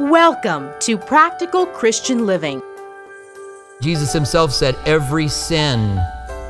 Welcome 0.00 0.70
to 0.80 0.98
Practical 0.98 1.66
Christian 1.66 2.26
Living. 2.26 2.60
Jesus 3.80 4.12
himself 4.12 4.52
said, 4.52 4.76
Every 4.86 5.28
sin 5.28 6.00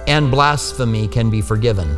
and 0.07 0.31
blasphemy 0.31 1.09
can 1.09 1.31
be 1.31 1.41
forgiven. 1.41 1.89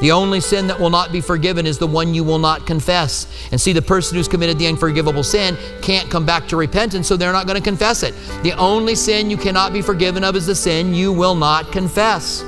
The 0.00 0.12
only 0.12 0.40
sin 0.40 0.66
that 0.68 0.80
will 0.80 0.90
not 0.90 1.12
be 1.12 1.20
forgiven 1.20 1.66
is 1.66 1.76
the 1.76 1.86
one 1.86 2.14
you 2.14 2.24
will 2.24 2.38
not 2.38 2.66
confess. 2.66 3.26
And 3.52 3.60
see, 3.60 3.74
the 3.74 3.82
person 3.82 4.16
who's 4.16 4.28
committed 4.28 4.58
the 4.58 4.66
unforgivable 4.66 5.22
sin 5.22 5.56
can't 5.82 6.10
come 6.10 6.24
back 6.24 6.48
to 6.48 6.56
repentance, 6.56 7.06
so 7.06 7.16
they're 7.16 7.32
not 7.32 7.46
going 7.46 7.58
to 7.58 7.64
confess 7.64 8.02
it. 8.02 8.14
The 8.42 8.52
only 8.52 8.94
sin 8.94 9.28
you 9.28 9.36
cannot 9.36 9.72
be 9.72 9.82
forgiven 9.82 10.24
of 10.24 10.34
is 10.34 10.46
the 10.46 10.54
sin 10.54 10.94
you 10.94 11.12
will 11.12 11.34
not 11.34 11.70
confess. 11.72 12.42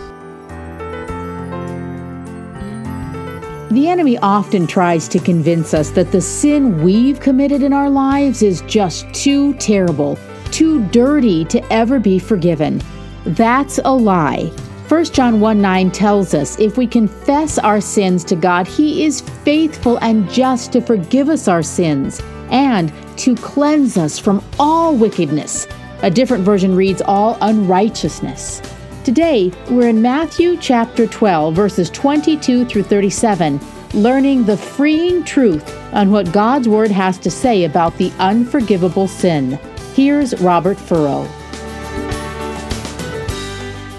The 3.73 3.89
enemy 3.89 4.19
often 4.19 4.67
tries 4.67 5.09
to 5.09 5.19
convince 5.19 5.73
us 5.73 5.89
that 5.93 6.13
the 6.13 6.21
sin 6.21 6.83
we've 6.83 7.19
committed 7.21 7.63
in 7.63 7.73
our 7.73 7.89
lives 7.89 8.43
is 8.43 8.61
just 8.67 9.11
too 9.15 9.55
terrible, 9.55 10.19
too 10.51 10.85
dirty 10.89 11.47
to 11.47 11.73
ever 11.73 11.99
be 11.99 12.19
forgiven. 12.19 12.83
That's 13.25 13.81
a 13.83 13.91
lie. 13.91 14.53
1 14.89 15.05
John 15.07 15.41
1 15.41 15.63
9 15.63 15.91
tells 15.91 16.35
us 16.35 16.61
if 16.61 16.77
we 16.77 16.87
confess 16.87 17.59
our 17.59 17.81
sins 17.81 18.25
to 18.25 18.37
God, 18.37 18.69
He 18.69 19.07
is 19.07 19.23
faithful 19.23 19.97
and 20.03 20.29
just 20.31 20.71
to 20.73 20.83
forgive 20.83 21.31
us 21.31 21.49
our 21.49 21.63
sins 21.63 22.21
and 22.51 22.93
to 23.17 23.35
cleanse 23.37 23.97
us 23.97 24.19
from 24.19 24.45
all 24.59 24.95
wickedness. 24.95 25.67
A 26.03 26.11
different 26.11 26.45
version 26.45 26.77
reads, 26.77 27.01
all 27.01 27.39
unrighteousness. 27.41 28.61
Today, 29.05 29.51
we're 29.69 29.89
in 29.89 30.01
Matthew 30.01 30.57
chapter 30.57 31.09
12, 31.09 31.57
verses 31.57 31.91
22 31.91 32.65
through 32.67 32.85
37, 32.85 33.59
learning 33.95 34.45
the 34.45 34.57
freeing 34.57 35.25
truth 35.25 35.77
on 35.93 36.13
what 36.13 36.33
God's 36.33 36.69
Word 36.69 36.93
has 36.93 37.19
to 37.19 37.29
say 37.29 37.65
about 37.65 37.99
the 37.99 38.13
unforgivable 38.21 39.09
sin. 39.09 39.59
Here's 39.95 40.41
Robert 40.41 40.79
Furrow. 40.79 41.27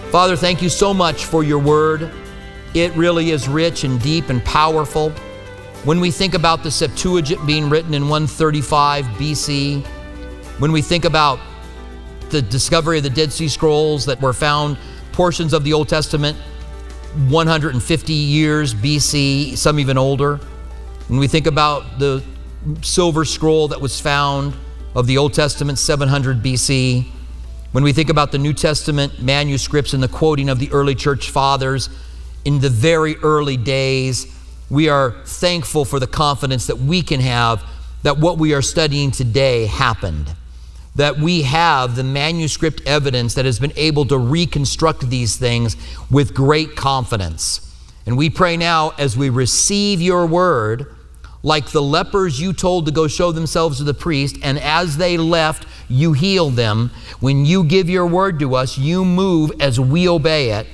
Father, 0.10 0.38
thank 0.38 0.62
you 0.62 0.70
so 0.70 0.94
much 0.94 1.26
for 1.26 1.44
your 1.44 1.60
word. 1.60 2.10
It 2.74 2.96
really 2.96 3.32
is 3.32 3.50
rich 3.50 3.84
and 3.84 4.02
deep 4.02 4.30
and 4.30 4.42
powerful. 4.46 5.10
When 5.84 6.00
we 6.00 6.12
think 6.12 6.34
about 6.34 6.64
the 6.64 6.72
Septuagint 6.72 7.46
being 7.46 7.70
written 7.70 7.94
in 7.94 8.04
135 8.04 9.04
BC, 9.18 9.86
when 10.60 10.72
we 10.72 10.82
think 10.82 11.04
about 11.04 11.40
the 12.30 12.42
discovery 12.42 13.00
of 13.00 13.04
the 13.04 13.10
Dead 13.10 13.34
Sea 13.34 13.50
Scrolls 13.50 14.06
that 14.06 14.22
were 14.22 14.32
found 14.32 14.78
portions 15.14 15.54
of 15.54 15.64
the 15.64 15.74
Old 15.74 15.88
Testament 15.88 16.38
150 17.30 18.14
years 18.14 18.74
BC, 18.74 19.56
some 19.56 19.80
even 19.80 19.98
older. 19.98 20.38
When 21.08 21.20
we 21.20 21.28
think 21.28 21.46
about 21.48 22.00
the 22.00 22.24
silver 22.82 23.24
scroll 23.24 23.68
that 23.68 23.80
was 23.80 24.00
found 24.00 24.56
of 24.96 25.06
the 25.06 25.18
Old 25.18 25.34
Testament 25.34 25.78
700 25.78 26.42
BC, 26.42 27.06
when 27.72 27.84
we 27.84 27.94
think 27.94 28.10
about 28.10 28.32
the 28.32 28.38
New 28.38 28.54
Testament 28.54 29.22
manuscripts 29.22 29.94
and 29.94 30.02
the 30.02 30.08
quoting 30.08 30.50
of 30.50 30.60
the 30.60 30.72
early 30.72 30.96
church 30.96 31.30
fathers 31.30 31.90
in 32.46 32.60
the 32.60 32.70
very 32.70 33.16
early 33.18 33.58
days, 33.58 34.28
we 34.70 34.90
are 34.90 35.12
thankful 35.26 35.86
for 35.86 36.00
the 36.00 36.08
confidence 36.08 36.68
that 36.68 36.78
we 36.78 37.02
can 37.02 37.20
have 37.20 37.64
that 38.02 38.18
what 38.18 38.38
we 38.38 38.54
are 38.54 38.62
studying 38.62 39.12
today 39.12 39.66
happened 39.66 40.34
that 40.96 41.18
we 41.18 41.42
have 41.44 41.96
the 41.96 42.04
manuscript 42.04 42.82
evidence 42.86 43.34
that 43.34 43.46
has 43.46 43.60
been 43.60 43.74
able 43.76 44.06
to 44.06 44.18
reconstruct 44.18 45.10
these 45.10 45.36
things 45.38 45.76
with 46.12 46.34
great 46.34 46.76
confidence. 46.76 47.72
And 48.06 48.18
we 48.18 48.30
pray 48.30 48.58
now 48.58 48.92
as 48.98 49.18
we 49.18 49.30
receive 49.30 50.02
your 50.02 50.26
word, 50.26 50.94
like 51.42 51.72
the 51.72 51.82
lepers 51.82 52.40
you 52.40 52.54
told 52.54 52.86
to 52.86 52.92
go 52.92 53.08
show 53.08 53.32
themselves 53.32 53.78
to 53.78 53.84
the 53.84 53.94
priest, 53.94 54.38
and 54.44 54.60
as 54.60 54.98
they 54.98 55.18
left, 55.18 55.66
you 55.90 56.14
healed 56.14 56.56
them. 56.56 56.92
When 57.20 57.46
you 57.46 57.64
give 57.64 57.90
your 57.90 58.08
word 58.08 58.40
to 58.40 58.56
us, 58.56 58.78
you 58.78 59.04
move 59.04 59.52
as 59.60 59.80
we 59.80 60.08
obey 60.08 60.52
it. 60.52 60.68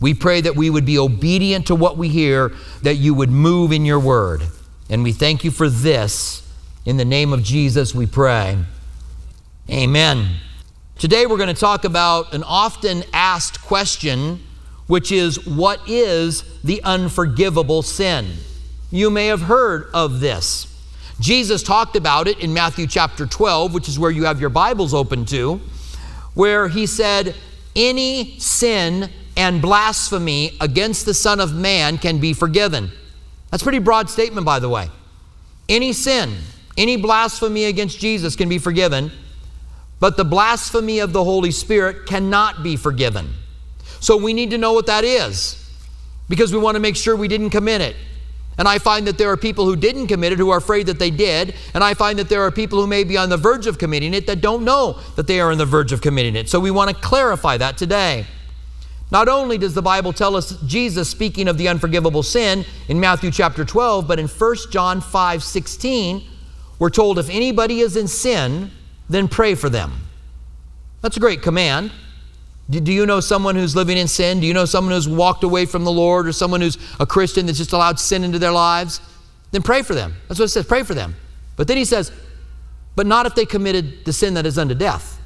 We 0.00 0.14
pray 0.14 0.40
that 0.40 0.56
we 0.56 0.70
would 0.70 0.84
be 0.86 0.98
obedient 0.98 1.66
to 1.68 1.74
what 1.74 1.96
we 1.96 2.08
hear, 2.08 2.52
that 2.82 2.96
you 2.96 3.14
would 3.14 3.30
move 3.30 3.72
in 3.72 3.84
your 3.84 4.00
word. 4.00 4.42
And 4.88 5.02
we 5.02 5.12
thank 5.12 5.44
you 5.44 5.50
for 5.50 5.68
this. 5.68 6.42
In 6.84 6.96
the 6.96 7.04
name 7.04 7.32
of 7.32 7.42
Jesus, 7.42 7.94
we 7.94 8.06
pray. 8.06 8.58
Amen. 9.70 10.28
Today 10.98 11.24
we're 11.24 11.38
going 11.38 11.52
to 11.52 11.58
talk 11.58 11.84
about 11.84 12.34
an 12.34 12.42
often 12.42 13.02
asked 13.14 13.62
question, 13.62 14.42
which 14.88 15.10
is 15.10 15.46
what 15.46 15.88
is 15.88 16.44
the 16.62 16.82
unforgivable 16.82 17.80
sin? 17.80 18.30
You 18.90 19.08
may 19.08 19.28
have 19.28 19.40
heard 19.40 19.86
of 19.94 20.20
this. 20.20 20.66
Jesus 21.18 21.62
talked 21.62 21.96
about 21.96 22.28
it 22.28 22.40
in 22.40 22.52
Matthew 22.52 22.86
chapter 22.86 23.24
12, 23.24 23.72
which 23.72 23.88
is 23.88 23.98
where 23.98 24.10
you 24.10 24.24
have 24.24 24.38
your 24.38 24.50
Bibles 24.50 24.92
open 24.92 25.24
to, 25.26 25.62
where 26.34 26.68
he 26.68 26.84
said, 26.84 27.34
Any 27.74 28.38
sin 28.38 29.08
and 29.34 29.62
blasphemy 29.62 30.58
against 30.60 31.06
the 31.06 31.14
Son 31.14 31.40
of 31.40 31.54
Man 31.54 31.96
can 31.96 32.20
be 32.20 32.34
forgiven. 32.34 32.90
That's 33.50 33.62
a 33.62 33.64
pretty 33.64 33.78
broad 33.78 34.10
statement, 34.10 34.44
by 34.44 34.58
the 34.58 34.68
way. 34.68 34.90
Any 35.70 35.94
sin, 35.94 36.36
any 36.76 36.98
blasphemy 36.98 37.64
against 37.64 37.98
Jesus 37.98 38.36
can 38.36 38.50
be 38.50 38.58
forgiven 38.58 39.10
but 40.00 40.16
the 40.16 40.24
blasphemy 40.24 40.98
of 40.98 41.12
the 41.12 41.24
Holy 41.24 41.50
Spirit 41.50 42.06
cannot 42.06 42.62
be 42.62 42.76
forgiven. 42.76 43.32
So 44.00 44.16
we 44.16 44.32
need 44.34 44.50
to 44.50 44.58
know 44.58 44.72
what 44.72 44.86
that 44.86 45.04
is 45.04 45.60
because 46.28 46.52
we 46.52 46.58
want 46.58 46.74
to 46.74 46.80
make 46.80 46.96
sure 46.96 47.16
we 47.16 47.28
didn't 47.28 47.50
commit 47.50 47.80
it. 47.80 47.96
And 48.56 48.68
I 48.68 48.78
find 48.78 49.06
that 49.06 49.18
there 49.18 49.30
are 49.30 49.36
people 49.36 49.64
who 49.64 49.76
didn't 49.76 50.06
commit 50.06 50.32
it 50.32 50.38
who 50.38 50.50
are 50.50 50.58
afraid 50.58 50.86
that 50.86 50.98
they 50.98 51.10
did. 51.10 51.54
And 51.74 51.82
I 51.82 51.94
find 51.94 52.18
that 52.18 52.28
there 52.28 52.42
are 52.42 52.50
people 52.50 52.80
who 52.80 52.86
may 52.86 53.02
be 53.02 53.16
on 53.16 53.28
the 53.28 53.36
verge 53.36 53.66
of 53.66 53.78
committing 53.78 54.14
it 54.14 54.26
that 54.26 54.40
don't 54.40 54.64
know 54.64 54.98
that 55.16 55.26
they 55.26 55.40
are 55.40 55.50
on 55.50 55.58
the 55.58 55.66
verge 55.66 55.92
of 55.92 56.00
committing 56.00 56.36
it. 56.36 56.48
So 56.48 56.60
we 56.60 56.70
want 56.70 56.90
to 56.90 56.96
clarify 56.96 57.56
that 57.56 57.76
today. 57.76 58.26
Not 59.10 59.28
only 59.28 59.58
does 59.58 59.74
the 59.74 59.82
Bible 59.82 60.12
tell 60.12 60.36
us 60.36 60.60
Jesus 60.62 61.08
speaking 61.08 61.48
of 61.48 61.58
the 61.58 61.68
unforgivable 61.68 62.22
sin 62.22 62.64
in 62.88 62.98
Matthew 63.00 63.30
chapter 63.30 63.64
12, 63.64 64.08
but 64.08 64.18
in 64.18 64.28
1 64.28 64.56
John 64.70 65.00
5 65.00 65.42
16, 65.42 66.24
we're 66.78 66.90
told 66.90 67.18
if 67.18 67.28
anybody 67.30 67.80
is 67.80 67.96
in 67.96 68.08
sin, 68.08 68.70
then 69.08 69.28
pray 69.28 69.54
for 69.54 69.68
them. 69.68 69.92
That's 71.02 71.16
a 71.16 71.20
great 71.20 71.42
command. 71.42 71.92
Do 72.70 72.92
you 72.92 73.04
know 73.04 73.20
someone 73.20 73.56
who's 73.56 73.76
living 73.76 73.98
in 73.98 74.08
sin? 74.08 74.40
Do 74.40 74.46
you 74.46 74.54
know 74.54 74.64
someone 74.64 74.94
who's 74.94 75.08
walked 75.08 75.44
away 75.44 75.66
from 75.66 75.84
the 75.84 75.92
Lord 75.92 76.26
or 76.26 76.32
someone 76.32 76.62
who's 76.62 76.78
a 76.98 77.04
Christian 77.04 77.44
that's 77.44 77.58
just 77.58 77.72
allowed 77.72 78.00
sin 78.00 78.24
into 78.24 78.38
their 78.38 78.52
lives? 78.52 79.00
Then 79.50 79.62
pray 79.62 79.82
for 79.82 79.94
them. 79.94 80.14
That's 80.28 80.40
what 80.40 80.46
it 80.46 80.48
says 80.48 80.64
pray 80.64 80.82
for 80.82 80.94
them. 80.94 81.14
But 81.56 81.68
then 81.68 81.76
he 81.76 81.84
says, 81.84 82.10
but 82.96 83.06
not 83.06 83.26
if 83.26 83.34
they 83.34 83.44
committed 83.44 84.04
the 84.04 84.12
sin 84.12 84.34
that 84.34 84.46
is 84.46 84.56
unto 84.56 84.74
death. 84.74 85.20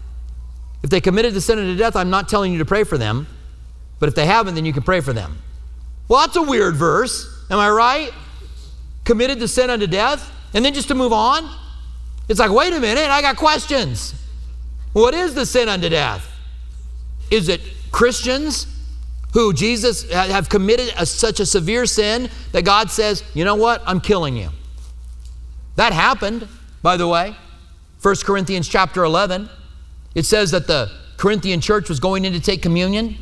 If 0.83 0.91
they 0.91 1.01
committed 1.01 1.35
the 1.35 1.41
sin 1.41 1.59
unto 1.59 1.77
death, 1.77 1.95
I'm 1.97 2.11
not 2.11 2.29
telling 2.29 2.53
you 2.53 2.59
to 2.59 2.65
pray 2.65 2.85
for 2.85 2.99
them. 2.99 3.27
But 4.01 4.09
if 4.09 4.15
they 4.15 4.27
haven't, 4.27 4.55
then 4.55 4.65
you 4.65 4.73
can 4.73 4.83
pray 4.83 5.01
for 5.01 5.13
them. 5.13 5.39
Well, 6.09 6.21
that's 6.21 6.37
a 6.37 6.43
weird 6.43 6.77
verse. 6.77 7.47
Am 7.51 7.59
I 7.59 7.71
right? 7.71 8.13
Committed 9.05 9.39
the 9.39 9.49
sin 9.49 9.71
unto 9.71 9.87
death? 9.87 10.33
And 10.55 10.65
then 10.65 10.75
just 10.75 10.89
to 10.89 10.95
move 10.95 11.13
on? 11.13 11.49
It's 12.29 12.39
like, 12.39 12.51
wait 12.51 12.73
a 12.75 12.81
minute, 12.81 13.09
I 13.09 13.23
got 13.23 13.37
questions. 13.37 14.15
What 14.93 15.15
is 15.15 15.35
the 15.35 15.47
sin 15.47 15.69
unto 15.69 15.89
death? 15.89 16.31
Is 17.31 17.49
it 17.49 17.61
Christians 17.91 18.67
who 19.33 19.53
Jesus 19.53 20.11
have 20.11 20.49
committed 20.49 20.93
a, 20.97 21.07
such 21.07 21.41
a 21.41 21.47
severe 21.47 21.87
sin 21.87 22.31
that 22.53 22.65
God 22.65 22.91
says, 22.91 23.23
you 23.35 23.45
know 23.45 23.55
what, 23.55 23.83
I'm 23.87 24.01
killing 24.01 24.37
you? 24.37 24.51
That 25.77 25.93
happened, 25.93 26.49
by 26.83 26.97
the 26.97 27.07
way. 27.07 27.35
1 28.03 28.17
Corinthians 28.25 28.69
chapter 28.69 29.05
11. 29.05 29.49
It 30.15 30.25
says 30.25 30.51
that 30.51 30.67
the 30.67 30.91
Corinthian 31.17 31.61
church 31.61 31.89
was 31.89 32.01
going 32.01 32.25
in 32.25 32.33
to 32.33 32.41
take 32.41 32.63
communion. 32.63 33.17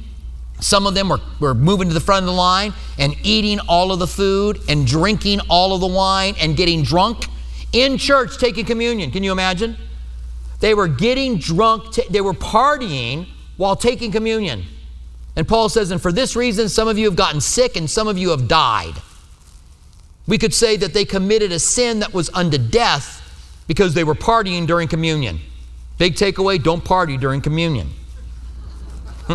Some 0.60 0.86
of 0.86 0.94
them 0.94 1.08
were, 1.08 1.20
were 1.40 1.54
moving 1.54 1.88
to 1.88 1.94
the 1.94 2.00
front 2.00 2.22
of 2.22 2.26
the 2.26 2.32
line 2.32 2.72
and 2.98 3.14
eating 3.22 3.58
all 3.68 3.92
of 3.92 3.98
the 3.98 4.06
food 4.06 4.60
and 4.68 4.86
drinking 4.86 5.40
all 5.50 5.74
of 5.74 5.80
the 5.80 5.86
wine 5.86 6.34
and 6.40 6.56
getting 6.56 6.82
drunk 6.82 7.26
in 7.72 7.98
church 7.98 8.38
taking 8.38 8.64
communion. 8.64 9.10
Can 9.10 9.22
you 9.22 9.32
imagine? 9.32 9.76
They 10.60 10.74
were 10.74 10.88
getting 10.88 11.38
drunk, 11.38 11.92
t- 11.92 12.06
they 12.10 12.20
were 12.20 12.32
partying 12.32 13.28
while 13.56 13.76
taking 13.76 14.10
communion. 14.10 14.64
And 15.36 15.46
Paul 15.46 15.68
says, 15.68 15.90
and 15.90 16.00
for 16.00 16.12
this 16.12 16.34
reason, 16.34 16.68
some 16.68 16.88
of 16.88 16.96
you 16.96 17.04
have 17.06 17.16
gotten 17.16 17.40
sick 17.40 17.76
and 17.76 17.88
some 17.90 18.08
of 18.08 18.16
you 18.16 18.30
have 18.30 18.48
died. 18.48 18.94
We 20.26 20.38
could 20.38 20.54
say 20.54 20.76
that 20.78 20.94
they 20.94 21.04
committed 21.04 21.52
a 21.52 21.58
sin 21.58 22.00
that 22.00 22.14
was 22.14 22.30
unto 22.30 22.58
death 22.58 23.22
because 23.66 23.94
they 23.94 24.02
were 24.02 24.14
partying 24.14 24.66
during 24.66 24.88
communion. 24.88 25.38
Big 25.98 26.14
takeaway 26.14 26.62
don't 26.62 26.84
party 26.84 27.16
during 27.16 27.40
communion. 27.40 27.90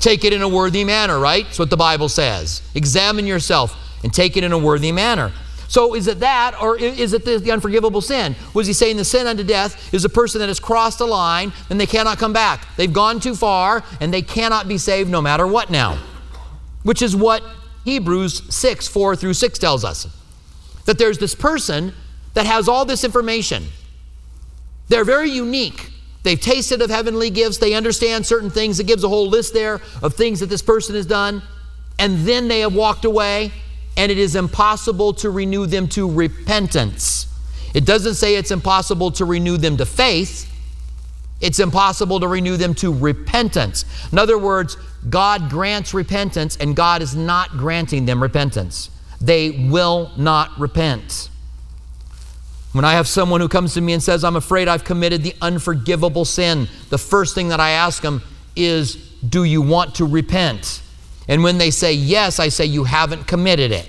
take 0.00 0.24
it 0.24 0.32
in 0.32 0.42
a 0.42 0.48
worthy 0.48 0.84
manner, 0.84 1.18
right? 1.18 1.44
That's 1.44 1.58
what 1.58 1.70
the 1.70 1.76
Bible 1.76 2.08
says. 2.08 2.62
Examine 2.74 3.26
yourself 3.26 3.76
and 4.02 4.12
take 4.12 4.36
it 4.36 4.44
in 4.44 4.52
a 4.52 4.58
worthy 4.58 4.92
manner. 4.92 5.32
So 5.68 5.94
is 5.94 6.06
it 6.06 6.20
that, 6.20 6.60
or 6.60 6.76
is 6.78 7.12
it 7.12 7.24
the, 7.24 7.38
the, 7.38 7.50
unforgivable 7.50 8.00
sin? 8.00 8.36
Was 8.54 8.66
he 8.66 8.72
saying 8.72 8.96
the 8.96 9.04
sin 9.04 9.26
unto 9.26 9.42
death 9.42 9.92
is 9.92 10.04
a 10.04 10.08
person 10.08 10.40
that 10.40 10.48
has 10.48 10.60
crossed 10.60 11.00
a 11.00 11.04
line 11.04 11.52
and 11.70 11.80
they 11.80 11.86
cannot 11.86 12.18
come 12.18 12.32
back? 12.32 12.66
They've 12.76 12.92
gone 12.92 13.20
too 13.20 13.34
far 13.34 13.82
and 14.00 14.12
they 14.12 14.22
cannot 14.22 14.68
be 14.68 14.78
saved 14.78 15.10
no 15.10 15.20
matter 15.20 15.46
what 15.46 15.70
now. 15.70 15.98
Which 16.84 17.02
is 17.02 17.16
what 17.16 17.42
Hebrews 17.84 18.54
6, 18.54 18.88
4 18.88 19.16
through 19.16 19.34
6 19.34 19.58
tells 19.58 19.84
us. 19.84 20.06
That 20.84 20.98
there's 20.98 21.18
this 21.18 21.34
person 21.34 21.92
that 22.34 22.46
has 22.46 22.68
all 22.68 22.84
this 22.84 23.02
information. 23.02 23.64
They're 24.88 25.04
very 25.04 25.30
unique. 25.30 25.90
They've 26.22 26.40
tasted 26.40 26.82
of 26.82 26.90
heavenly 26.90 27.30
gifts, 27.30 27.58
they 27.58 27.74
understand 27.74 28.26
certain 28.26 28.50
things. 28.50 28.80
It 28.80 28.86
gives 28.86 29.04
a 29.04 29.08
whole 29.08 29.28
list 29.28 29.54
there 29.54 29.80
of 30.02 30.14
things 30.14 30.40
that 30.40 30.46
this 30.46 30.62
person 30.62 30.96
has 30.96 31.06
done, 31.06 31.40
and 31.98 32.18
then 32.26 32.48
they 32.48 32.60
have 32.60 32.74
walked 32.74 33.04
away, 33.04 33.52
and 33.96 34.12
it 34.12 34.18
is 34.18 34.36
impossible 34.36 35.14
to 35.14 35.30
renew 35.30 35.66
them 35.66 35.88
to 35.88 36.10
repentance. 36.10 37.26
It 37.74 37.84
doesn't 37.84 38.14
say 38.14 38.36
it's 38.36 38.50
impossible 38.50 39.10
to 39.12 39.24
renew 39.24 39.56
them 39.56 39.76
to 39.76 39.86
faith. 39.86 40.52
It's 41.40 41.58
impossible 41.58 42.20
to 42.20 42.28
renew 42.28 42.56
them 42.56 42.74
to 42.76 42.92
repentance. 42.92 43.84
In 44.10 44.18
other 44.18 44.38
words, 44.38 44.76
God 45.08 45.50
grants 45.50 45.92
repentance 45.92 46.56
and 46.56 46.74
God 46.74 47.02
is 47.02 47.14
not 47.14 47.50
granting 47.50 48.06
them 48.06 48.22
repentance. 48.22 48.90
They 49.20 49.68
will 49.70 50.10
not 50.16 50.58
repent. 50.58 51.30
When 52.72 52.84
I 52.84 52.94
have 52.94 53.08
someone 53.08 53.40
who 53.40 53.48
comes 53.48 53.74
to 53.74 53.80
me 53.80 53.94
and 53.94 54.02
says, 54.02 54.24
I'm 54.24 54.36
afraid 54.36 54.68
I've 54.68 54.84
committed 54.84 55.22
the 55.22 55.34
unforgivable 55.40 56.24
sin, 56.24 56.68
the 56.90 56.98
first 56.98 57.34
thing 57.34 57.48
that 57.48 57.60
I 57.60 57.70
ask 57.70 58.02
them 58.02 58.22
is, 58.54 58.96
Do 59.26 59.44
you 59.44 59.62
want 59.62 59.94
to 59.96 60.04
repent? 60.04 60.82
And 61.28 61.42
when 61.42 61.58
they 61.58 61.70
say 61.70 61.92
yes, 61.92 62.38
I 62.38 62.48
say, 62.48 62.64
You 62.64 62.84
haven't 62.84 63.26
committed 63.26 63.72
it 63.72 63.88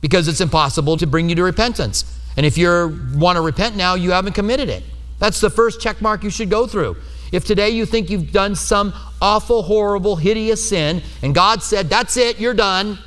because 0.00 0.28
it's 0.28 0.40
impossible 0.40 0.96
to 0.98 1.06
bring 1.06 1.28
you 1.28 1.34
to 1.36 1.42
repentance. 1.42 2.04
And 2.36 2.46
if 2.46 2.56
you 2.56 2.98
want 3.14 3.36
to 3.36 3.42
repent 3.42 3.76
now, 3.76 3.94
you 3.94 4.10
haven't 4.10 4.32
committed 4.32 4.68
it. 4.68 4.82
That's 5.18 5.40
the 5.40 5.50
first 5.50 5.80
check 5.80 6.00
mark 6.00 6.24
you 6.24 6.30
should 6.30 6.50
go 6.50 6.66
through. 6.66 6.96
If 7.30 7.44
today 7.44 7.70
you 7.70 7.86
think 7.86 8.10
you've 8.10 8.32
done 8.32 8.54
some 8.54 8.92
awful, 9.20 9.62
horrible, 9.62 10.16
hideous 10.16 10.68
sin, 10.68 11.02
and 11.22 11.34
God 11.34 11.62
said, 11.62 11.88
That's 11.88 12.16
it, 12.16 12.40
you're 12.40 12.54
done, 12.54 12.98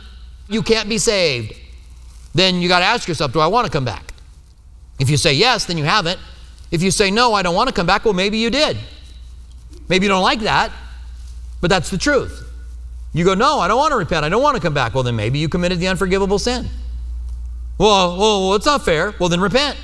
you 0.48 0.62
can't 0.62 0.89
be 0.89 0.98
saved, 0.98 1.54
then 2.33 2.62
you 2.62 2.68
got 2.68 2.80
to 2.80 2.86
ask 2.86 3.07
yourself, 3.07 3.33
Do 3.33 3.39
I 3.39 3.48
want 3.48 3.66
to 3.66 3.71
come 3.71 3.86
back? 3.86 4.13
If 5.00 5.10
you 5.10 5.18
say 5.18 5.33
yes, 5.33 5.66
then 5.66 5.78
you 5.78 5.83
haven't. 5.83 6.19
If 6.71 6.81
you 6.81 6.89
say 6.89 7.12
no, 7.12 7.33
I 7.33 7.42
don't 7.42 7.56
want 7.56 7.68
to 7.68 7.75
come 7.75 7.86
back, 7.86 8.06
well, 8.06 8.13
maybe 8.13 8.38
you 8.38 8.50
did. 8.50 8.78
Maybe 9.88 10.06
you 10.06 10.10
don't 10.10 10.24
like 10.24 10.39
that, 10.42 10.71
but 11.62 11.69
that's 11.69 11.89
the 11.89 11.98
truth. 11.98 12.44
You 13.16 13.24
go, 13.24 13.34
No, 13.34 13.60
I 13.60 13.70
don't 13.70 13.78
want 13.78 13.94
to 13.94 13.98
repent. 13.98 14.26
I 14.26 14.30
don't 14.30 14.44
want 14.44 14.58
to 14.58 14.62
come 14.62 14.74
back. 14.74 14.94
Well, 14.94 15.04
then 15.04 15.16
maybe 15.16 15.40
you 15.40 15.48
committed 15.48 15.80
the 15.80 15.88
unforgivable 15.88 16.38
sin. 16.38 16.68
Well, 17.78 18.18
well, 18.18 18.56
it's 18.56 18.66
not 18.66 18.84
fair. 18.84 19.16
Well, 19.18 19.30
then 19.30 19.40
repent. 19.40 19.78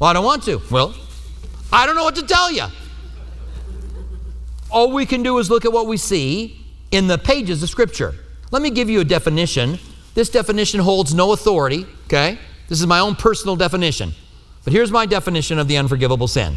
Well, 0.00 0.10
I 0.10 0.12
don't 0.12 0.24
want 0.24 0.42
to. 0.44 0.60
Well, 0.68 0.92
I 1.72 1.86
don't 1.86 1.94
know 1.94 2.02
what 2.02 2.16
to 2.16 2.26
tell 2.26 2.50
you. 2.50 2.64
All 4.68 4.90
we 4.90 5.06
can 5.06 5.22
do 5.22 5.38
is 5.38 5.48
look 5.48 5.64
at 5.64 5.72
what 5.72 5.86
we 5.86 5.96
see 5.96 6.60
in 6.90 7.06
the 7.06 7.18
pages 7.18 7.62
of 7.62 7.68
Scripture. 7.68 8.14
Let 8.50 8.62
me 8.62 8.70
give 8.70 8.90
you 8.90 8.98
a 8.98 9.04
definition. 9.04 9.78
This 10.14 10.28
definition 10.28 10.80
holds 10.80 11.14
no 11.14 11.30
authority, 11.32 11.86
okay? 12.06 12.36
This 12.68 12.80
is 12.80 12.86
my 12.88 12.98
own 12.98 13.14
personal 13.14 13.54
definition. 13.54 14.12
But 14.64 14.72
here's 14.72 14.90
my 14.90 15.06
definition 15.06 15.60
of 15.60 15.68
the 15.68 15.76
unforgivable 15.76 16.26
sin 16.26 16.56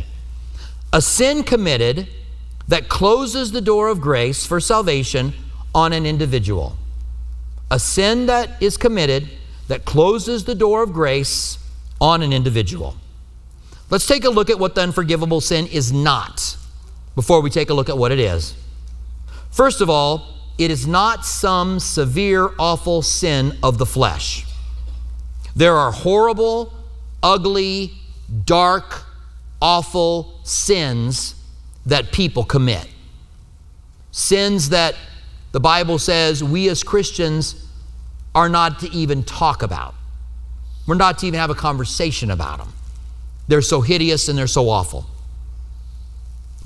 a 0.91 1.01
sin 1.03 1.43
committed 1.43 2.07
that 2.67 2.89
closes 2.89 3.51
the 3.51 3.61
door 3.61 3.89
of 3.89 4.01
grace 4.01 4.43
for 4.43 4.59
salvation 4.59 5.33
on 5.75 5.93
an 5.93 6.05
individual. 6.05 6.77
A 7.69 7.77
sin 7.77 8.27
that 8.27 8.61
is 8.61 8.77
committed 8.77 9.29
that 9.67 9.83
closes 9.83 10.45
the 10.45 10.55
door 10.55 10.81
of 10.81 10.93
grace 10.93 11.59
on 11.99 12.21
an 12.21 12.31
individual. 12.31 12.95
Let's 13.89 14.07
take 14.07 14.23
a 14.23 14.29
look 14.29 14.49
at 14.49 14.57
what 14.57 14.73
the 14.73 14.81
unforgivable 14.81 15.41
sin 15.41 15.67
is 15.67 15.91
not 15.91 16.57
before 17.15 17.41
we 17.41 17.49
take 17.49 17.69
a 17.69 17.73
look 17.73 17.89
at 17.89 17.97
what 17.97 18.11
it 18.11 18.19
is. 18.19 18.55
First 19.51 19.81
of 19.81 19.89
all, 19.89 20.33
it 20.57 20.71
is 20.71 20.87
not 20.87 21.25
some 21.25 21.79
severe, 21.79 22.49
awful 22.57 23.01
sin 23.01 23.57
of 23.61 23.77
the 23.77 23.85
flesh. 23.85 24.45
There 25.55 25.75
are 25.75 25.91
horrible, 25.91 26.73
ugly, 27.21 27.93
dark, 28.45 29.03
awful 29.61 30.39
sins 30.43 31.35
that 31.85 32.11
people 32.11 32.43
commit. 32.43 32.87
Sins 34.11 34.69
that 34.69 34.95
the 35.55 35.61
Bible 35.61 35.97
says 35.99 36.43
we 36.43 36.67
as 36.67 36.83
Christians 36.83 37.65
are 38.35 38.49
not 38.49 38.81
to 38.81 38.91
even 38.91 39.23
talk 39.23 39.63
about. 39.63 39.95
We're 40.85 40.95
not 40.95 41.19
to 41.19 41.27
even 41.27 41.39
have 41.39 41.49
a 41.49 41.55
conversation 41.55 42.29
about 42.29 42.57
them. 42.57 42.73
They're 43.47 43.61
so 43.61 43.79
hideous 43.79 44.27
and 44.27 44.37
they're 44.37 44.47
so 44.47 44.67
awful. 44.67 45.05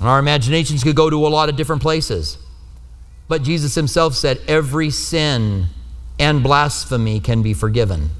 And 0.00 0.08
our 0.08 0.18
imaginations 0.18 0.82
could 0.82 0.96
go 0.96 1.08
to 1.08 1.24
a 1.24 1.28
lot 1.28 1.48
of 1.48 1.54
different 1.54 1.82
places. 1.82 2.36
But 3.28 3.44
Jesus 3.44 3.76
himself 3.76 4.16
said, 4.16 4.40
every 4.48 4.90
sin 4.90 5.66
and 6.18 6.42
blasphemy 6.42 7.20
can 7.20 7.42
be 7.42 7.54
forgiven. 7.54 8.10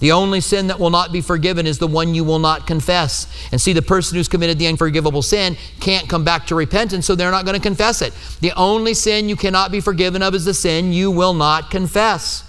The 0.00 0.12
only 0.12 0.40
sin 0.40 0.66
that 0.66 0.78
will 0.78 0.90
not 0.90 1.12
be 1.12 1.20
forgiven 1.20 1.66
is 1.66 1.78
the 1.78 1.86
one 1.86 2.14
you 2.14 2.24
will 2.24 2.38
not 2.38 2.66
confess. 2.66 3.26
And 3.52 3.60
see, 3.60 3.72
the 3.72 3.82
person 3.82 4.16
who's 4.16 4.28
committed 4.28 4.58
the 4.58 4.66
unforgivable 4.66 5.22
sin 5.22 5.56
can't 5.80 6.08
come 6.08 6.24
back 6.24 6.46
to 6.48 6.54
repentance, 6.54 7.06
so 7.06 7.14
they're 7.14 7.30
not 7.30 7.44
going 7.44 7.56
to 7.56 7.62
confess 7.62 8.02
it. 8.02 8.12
The 8.40 8.52
only 8.52 8.92
sin 8.94 9.28
you 9.28 9.36
cannot 9.36 9.70
be 9.70 9.80
forgiven 9.80 10.22
of 10.22 10.34
is 10.34 10.44
the 10.44 10.54
sin 10.54 10.92
you 10.92 11.10
will 11.10 11.34
not 11.34 11.70
confess. 11.70 12.44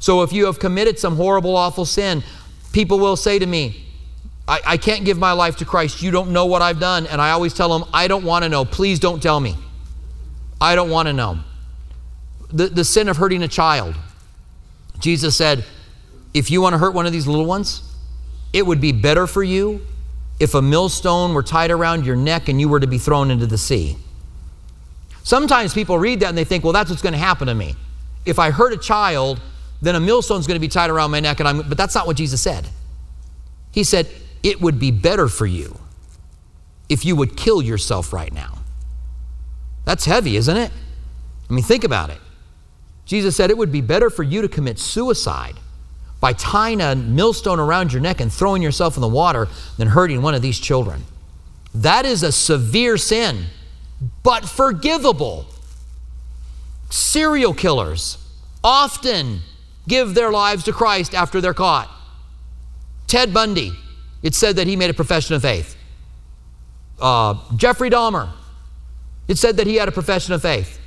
So 0.00 0.22
if 0.22 0.32
you 0.32 0.46
have 0.46 0.58
committed 0.58 0.98
some 0.98 1.16
horrible, 1.16 1.56
awful 1.56 1.84
sin, 1.84 2.22
people 2.72 2.98
will 2.98 3.16
say 3.16 3.38
to 3.38 3.46
me, 3.46 3.84
I, 4.46 4.60
I 4.64 4.76
can't 4.76 5.04
give 5.04 5.18
my 5.18 5.32
life 5.32 5.56
to 5.56 5.64
Christ. 5.64 6.00
You 6.00 6.10
don't 6.10 6.30
know 6.30 6.46
what 6.46 6.62
I've 6.62 6.80
done. 6.80 7.06
And 7.06 7.20
I 7.20 7.32
always 7.32 7.52
tell 7.52 7.76
them, 7.76 7.88
I 7.92 8.08
don't 8.08 8.24
want 8.24 8.44
to 8.44 8.48
know. 8.48 8.64
Please 8.64 8.98
don't 8.98 9.22
tell 9.22 9.40
me. 9.40 9.56
I 10.60 10.74
don't 10.74 10.90
want 10.90 11.08
to 11.08 11.12
know. 11.12 11.40
The, 12.50 12.68
the 12.68 12.84
sin 12.84 13.08
of 13.08 13.18
hurting 13.18 13.42
a 13.42 13.48
child. 13.48 13.94
Jesus 15.00 15.36
said, 15.36 15.64
if 16.34 16.50
you 16.50 16.60
want 16.60 16.74
to 16.74 16.78
hurt 16.78 16.94
one 16.94 17.06
of 17.06 17.12
these 17.12 17.26
little 17.26 17.46
ones, 17.46 17.82
it 18.52 18.66
would 18.66 18.80
be 18.80 18.92
better 18.92 19.26
for 19.26 19.42
you 19.42 19.86
if 20.40 20.54
a 20.54 20.62
millstone 20.62 21.34
were 21.34 21.42
tied 21.42 21.70
around 21.70 22.06
your 22.06 22.16
neck 22.16 22.48
and 22.48 22.60
you 22.60 22.68
were 22.68 22.80
to 22.80 22.86
be 22.86 22.98
thrown 22.98 23.30
into 23.30 23.46
the 23.46 23.58
sea. 23.58 23.96
Sometimes 25.22 25.74
people 25.74 25.98
read 25.98 26.20
that 26.20 26.28
and 26.28 26.38
they 26.38 26.44
think, 26.44 26.64
well, 26.64 26.72
that's 26.72 26.90
what's 26.90 27.02
going 27.02 27.12
to 27.12 27.18
happen 27.18 27.48
to 27.48 27.54
me. 27.54 27.74
If 28.24 28.38
I 28.38 28.50
hurt 28.50 28.72
a 28.72 28.76
child, 28.76 29.40
then 29.82 29.94
a 29.94 30.00
millstone's 30.00 30.46
going 30.46 30.56
to 30.56 30.60
be 30.60 30.68
tied 30.68 30.90
around 30.90 31.10
my 31.10 31.20
neck, 31.20 31.40
and 31.40 31.48
I'm, 31.48 31.68
but 31.68 31.76
that's 31.76 31.94
not 31.94 32.06
what 32.06 32.16
Jesus 32.16 32.40
said. 32.40 32.68
He 33.70 33.84
said, 33.84 34.08
it 34.42 34.60
would 34.60 34.78
be 34.78 34.90
better 34.90 35.28
for 35.28 35.46
you 35.46 35.78
if 36.88 37.04
you 37.04 37.14
would 37.16 37.36
kill 37.36 37.60
yourself 37.60 38.12
right 38.12 38.32
now. 38.32 38.58
That's 39.84 40.04
heavy, 40.04 40.36
isn't 40.36 40.56
it? 40.56 40.70
I 41.48 41.52
mean, 41.52 41.64
think 41.64 41.84
about 41.84 42.10
it. 42.10 42.18
Jesus 43.04 43.36
said 43.36 43.50
it 43.50 43.58
would 43.58 43.72
be 43.72 43.80
better 43.80 44.10
for 44.10 44.22
you 44.22 44.42
to 44.42 44.48
commit 44.48 44.78
suicide 44.78 45.54
by 46.20 46.32
tying 46.32 46.80
a 46.80 46.96
millstone 46.96 47.60
around 47.60 47.92
your 47.92 48.02
neck 48.02 48.20
and 48.20 48.32
throwing 48.32 48.62
yourself 48.62 48.96
in 48.96 49.00
the 49.00 49.08
water 49.08 49.48
than 49.76 49.88
hurting 49.88 50.20
one 50.20 50.34
of 50.34 50.42
these 50.42 50.58
children. 50.58 51.04
That 51.74 52.06
is 52.06 52.22
a 52.22 52.32
severe 52.32 52.96
sin, 52.96 53.44
but 54.22 54.44
forgivable. 54.44 55.46
Serial 56.90 57.54
killers 57.54 58.18
often 58.64 59.40
give 59.86 60.14
their 60.14 60.30
lives 60.30 60.64
to 60.64 60.72
Christ 60.72 61.14
after 61.14 61.40
they're 61.40 61.54
caught. 61.54 61.88
Ted 63.06 63.32
Bundy, 63.32 63.72
it 64.22 64.34
said 64.34 64.56
that 64.56 64.66
he 64.66 64.76
made 64.76 64.90
a 64.90 64.94
profession 64.94 65.34
of 65.34 65.42
faith. 65.42 65.76
Uh, 67.00 67.34
Jeffrey 67.56 67.90
Dahmer, 67.90 68.30
it 69.28 69.38
said 69.38 69.56
that 69.58 69.66
he 69.66 69.76
had 69.76 69.88
a 69.88 69.92
profession 69.92 70.34
of 70.34 70.42
faith. 70.42 70.80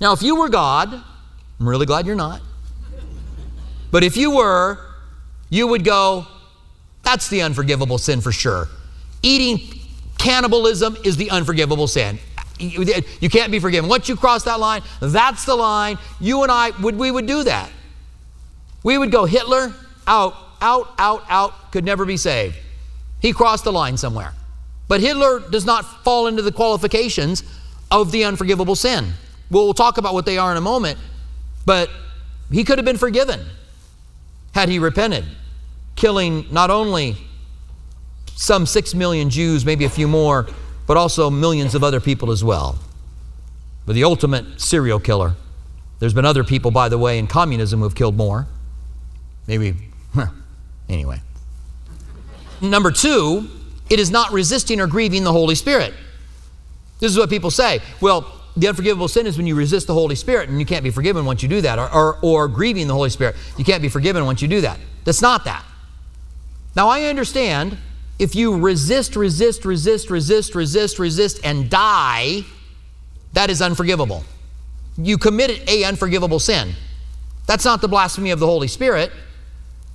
Now, 0.00 0.12
if 0.12 0.22
you 0.22 0.36
were 0.36 0.48
God, 0.48 0.92
I'm 0.92 1.68
really 1.68 1.86
glad 1.86 2.06
you're 2.06 2.16
not. 2.16 2.40
But 3.90 4.04
if 4.04 4.16
you 4.16 4.30
were, 4.36 4.78
you 5.48 5.66
would 5.66 5.84
go, 5.84 6.26
that's 7.02 7.28
the 7.28 7.42
unforgivable 7.42 7.98
sin 7.98 8.20
for 8.20 8.32
sure. 8.32 8.68
Eating 9.22 9.80
cannibalism 10.18 10.96
is 11.04 11.16
the 11.16 11.30
unforgivable 11.30 11.88
sin. 11.88 12.18
You 12.58 13.30
can't 13.30 13.50
be 13.50 13.58
forgiven. 13.58 13.88
Once 13.88 14.08
you 14.08 14.16
cross 14.16 14.44
that 14.44 14.60
line, 14.60 14.82
that's 15.00 15.44
the 15.46 15.56
line. 15.56 15.98
You 16.20 16.42
and 16.42 16.52
I 16.52 16.70
would 16.82 16.96
we 16.96 17.10
would 17.10 17.26
do 17.26 17.42
that. 17.44 17.70
We 18.82 18.98
would 18.98 19.10
go 19.10 19.24
Hitler 19.24 19.74
out, 20.06 20.34
out, 20.60 20.92
out, 20.98 21.24
out, 21.28 21.72
could 21.72 21.84
never 21.84 22.04
be 22.04 22.16
saved. 22.16 22.56
He 23.20 23.32
crossed 23.32 23.64
the 23.64 23.72
line 23.72 23.96
somewhere. 23.96 24.32
But 24.88 25.00
Hitler 25.00 25.40
does 25.40 25.64
not 25.64 26.04
fall 26.04 26.26
into 26.26 26.42
the 26.42 26.52
qualifications 26.52 27.44
of 27.90 28.12
the 28.12 28.24
unforgivable 28.24 28.76
sin. 28.76 29.12
We'll 29.50 29.74
talk 29.74 29.98
about 29.98 30.14
what 30.14 30.26
they 30.26 30.36
are 30.38 30.50
in 30.50 30.56
a 30.56 30.62
moment, 30.62 30.98
but 31.64 31.90
he 32.50 32.64
could 32.64 32.78
have 32.78 32.84
been 32.84 32.98
forgiven 32.98 33.40
had 34.52 34.68
he 34.68 34.78
repented, 34.78 35.24
killing 35.96 36.46
not 36.50 36.70
only 36.70 37.16
some 38.34 38.66
six 38.66 38.94
million 38.94 39.30
Jews, 39.30 39.64
maybe 39.64 39.84
a 39.84 39.90
few 39.90 40.08
more, 40.08 40.46
but 40.86 40.96
also 40.96 41.30
millions 41.30 41.74
of 41.74 41.84
other 41.84 42.00
people 42.00 42.30
as 42.30 42.42
well. 42.42 42.78
But 43.86 43.94
the 43.94 44.04
ultimate 44.04 44.60
serial 44.60 44.98
killer. 44.98 45.34
There's 45.98 46.14
been 46.14 46.24
other 46.24 46.44
people, 46.44 46.70
by 46.70 46.88
the 46.88 46.98
way, 46.98 47.18
in 47.18 47.26
communism 47.26 47.80
who 47.80 47.84
have 47.84 47.94
killed 47.94 48.16
more. 48.16 48.46
Maybe, 49.46 49.74
huh, 50.14 50.28
anyway. 50.88 51.20
Number 52.60 52.90
two, 52.90 53.48
it 53.90 54.00
is 54.00 54.10
not 54.10 54.32
resisting 54.32 54.80
or 54.80 54.86
grieving 54.86 55.24
the 55.24 55.32
Holy 55.32 55.54
Spirit. 55.54 55.92
This 56.98 57.12
is 57.12 57.18
what 57.18 57.30
people 57.30 57.50
say. 57.50 57.80
Well, 58.00 58.39
the 58.60 58.68
unforgivable 58.68 59.08
sin 59.08 59.26
is 59.26 59.38
when 59.38 59.46
you 59.46 59.54
resist 59.54 59.86
the 59.86 59.94
Holy 59.94 60.14
Spirit 60.14 60.50
and 60.50 60.60
you 60.60 60.66
can't 60.66 60.84
be 60.84 60.90
forgiven 60.90 61.24
once 61.24 61.42
you 61.42 61.48
do 61.48 61.62
that, 61.62 61.78
or, 61.78 61.90
or, 61.92 62.18
or 62.20 62.46
grieving 62.46 62.86
the 62.88 62.92
Holy 62.92 63.08
Spirit. 63.08 63.34
You 63.56 63.64
can't 63.64 63.80
be 63.80 63.88
forgiven 63.88 64.26
once 64.26 64.42
you 64.42 64.48
do 64.48 64.60
that. 64.60 64.78
That's 65.04 65.22
not 65.22 65.44
that. 65.46 65.64
Now, 66.76 66.88
I 66.88 67.04
understand 67.04 67.78
if 68.18 68.34
you 68.34 68.58
resist, 68.58 69.16
resist, 69.16 69.64
resist, 69.64 70.10
resist, 70.10 70.54
resist, 70.54 70.98
resist, 70.98 71.40
and 71.42 71.70
die, 71.70 72.42
that 73.32 73.48
is 73.48 73.62
unforgivable. 73.62 74.24
You 74.98 75.16
committed 75.16 75.66
a 75.66 75.84
unforgivable 75.84 76.38
sin. 76.38 76.74
That's 77.46 77.64
not 77.64 77.80
the 77.80 77.88
blasphemy 77.88 78.30
of 78.30 78.40
the 78.40 78.46
Holy 78.46 78.68
Spirit. 78.68 79.10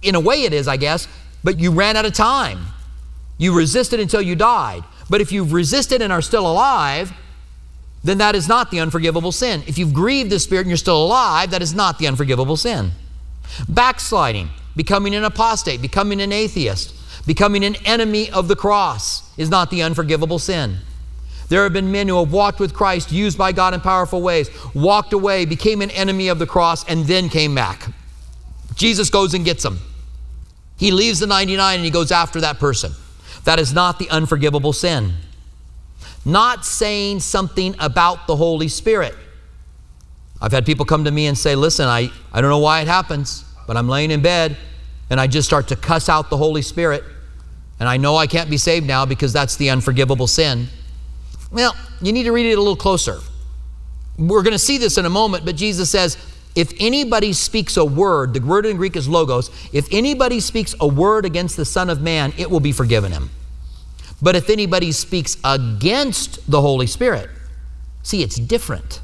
In 0.01 0.15
a 0.15 0.19
way, 0.19 0.41
it 0.41 0.53
is, 0.53 0.67
I 0.67 0.77
guess, 0.77 1.07
but 1.43 1.59
you 1.59 1.69
ran 1.69 1.97
out 1.97 2.05
of 2.05 2.13
time. 2.13 2.65
You 3.37 3.55
resisted 3.55 3.99
until 3.99 4.23
you 4.23 4.35
died. 4.35 4.83
But 5.07 5.21
if 5.21 5.31
you've 5.31 5.53
resisted 5.53 6.01
and 6.01 6.11
are 6.11 6.23
still 6.23 6.51
alive, 6.51 7.13
then 8.05 8.19
that 8.19 8.35
is 8.35 8.47
not 8.47 8.71
the 8.71 8.79
unforgivable 8.79 9.31
sin. 9.31 9.63
If 9.67 9.77
you've 9.77 9.93
grieved 9.93 10.29
the 10.29 10.39
Spirit 10.39 10.61
and 10.61 10.69
you're 10.69 10.77
still 10.77 11.03
alive, 11.03 11.51
that 11.51 11.61
is 11.61 11.73
not 11.73 11.99
the 11.99 12.07
unforgivable 12.07 12.57
sin. 12.57 12.91
Backsliding, 13.67 14.49
becoming 14.75 15.15
an 15.15 15.23
apostate, 15.23 15.81
becoming 15.81 16.21
an 16.21 16.31
atheist, 16.31 16.95
Becoming 17.25 17.63
an 17.63 17.75
enemy 17.85 18.29
of 18.29 18.47
the 18.47 18.55
cross 18.55 19.23
is 19.37 19.49
not 19.49 19.71
the 19.71 19.81
unforgivable 19.81 20.39
sin. 20.39 20.77
There 21.49 21.63
have 21.63 21.73
been 21.73 21.91
men 21.91 22.07
who 22.07 22.17
have 22.19 22.31
walked 22.31 22.59
with 22.59 22.73
Christ, 22.73 23.11
used 23.11 23.37
by 23.37 23.51
God 23.51 23.73
in 23.73 23.81
powerful 23.81 24.21
ways, 24.21 24.49
walked 24.73 25.13
away, 25.13 25.45
became 25.45 25.81
an 25.81 25.91
enemy 25.91 26.27
of 26.27 26.39
the 26.39 26.47
cross, 26.47 26.87
and 26.87 27.05
then 27.05 27.29
came 27.29 27.53
back. 27.53 27.87
Jesus 28.75 29.09
goes 29.09 29.33
and 29.33 29.45
gets 29.45 29.63
them. 29.63 29.79
He 30.77 30.91
leaves 30.91 31.19
the 31.19 31.27
99 31.27 31.75
and 31.75 31.85
he 31.85 31.91
goes 31.91 32.11
after 32.11 32.41
that 32.41 32.59
person. 32.59 32.91
That 33.45 33.59
is 33.59 33.73
not 33.73 33.99
the 33.99 34.09
unforgivable 34.09 34.73
sin. 34.73 35.13
Not 36.25 36.65
saying 36.65 37.19
something 37.19 37.75
about 37.79 38.25
the 38.25 38.35
Holy 38.35 38.67
Spirit. 38.67 39.15
I've 40.41 40.51
had 40.51 40.65
people 40.65 40.85
come 40.85 41.05
to 41.05 41.11
me 41.11 41.27
and 41.27 41.37
say, 41.37 41.55
Listen, 41.55 41.87
I, 41.87 42.11
I 42.33 42.41
don't 42.41 42.49
know 42.49 42.59
why 42.59 42.81
it 42.81 42.87
happens, 42.87 43.45
but 43.67 43.77
I'm 43.77 43.87
laying 43.87 44.11
in 44.11 44.21
bed 44.21 44.57
and 45.09 45.19
I 45.19 45.27
just 45.27 45.47
start 45.47 45.67
to 45.67 45.75
cuss 45.75 46.09
out 46.09 46.29
the 46.29 46.37
Holy 46.37 46.61
Spirit. 46.61 47.03
And 47.79 47.87
I 47.87 47.97
know 47.97 48.15
I 48.15 48.27
can't 48.27 48.49
be 48.49 48.57
saved 48.57 48.87
now 48.87 49.05
because 49.05 49.33
that's 49.33 49.55
the 49.57 49.69
unforgivable 49.69 50.27
sin. 50.27 50.67
Well, 51.51 51.75
you 52.01 52.11
need 52.11 52.23
to 52.23 52.31
read 52.31 52.47
it 52.47 52.57
a 52.57 52.61
little 52.61 52.75
closer. 52.75 53.19
We're 54.17 54.43
going 54.43 54.53
to 54.53 54.59
see 54.59 54.77
this 54.77 54.97
in 54.97 55.05
a 55.05 55.09
moment, 55.09 55.45
but 55.45 55.55
Jesus 55.55 55.89
says, 55.89 56.17
if 56.55 56.73
anybody 56.79 57.33
speaks 57.33 57.75
a 57.75 57.83
word, 57.83 58.33
the 58.33 58.39
word 58.39 58.65
in 58.65 58.77
Greek 58.77 58.95
is 58.95 59.09
logos, 59.09 59.51
if 59.73 59.87
anybody 59.91 60.39
speaks 60.39 60.73
a 60.79 60.87
word 60.87 61.25
against 61.25 61.57
the 61.57 61.65
Son 61.65 61.89
of 61.89 62.01
Man, 62.01 62.33
it 62.37 62.49
will 62.49 62.61
be 62.61 62.71
forgiven 62.71 63.11
him. 63.11 63.29
But 64.25 64.35
if 64.35 64.49
anybody 64.49 64.91
speaks 64.91 65.37
against 65.43 66.49
the 66.49 66.59
Holy 66.59 66.87
Spirit, 66.87 67.29
see, 68.01 68.23
it's 68.23 68.37
different. 68.37 68.99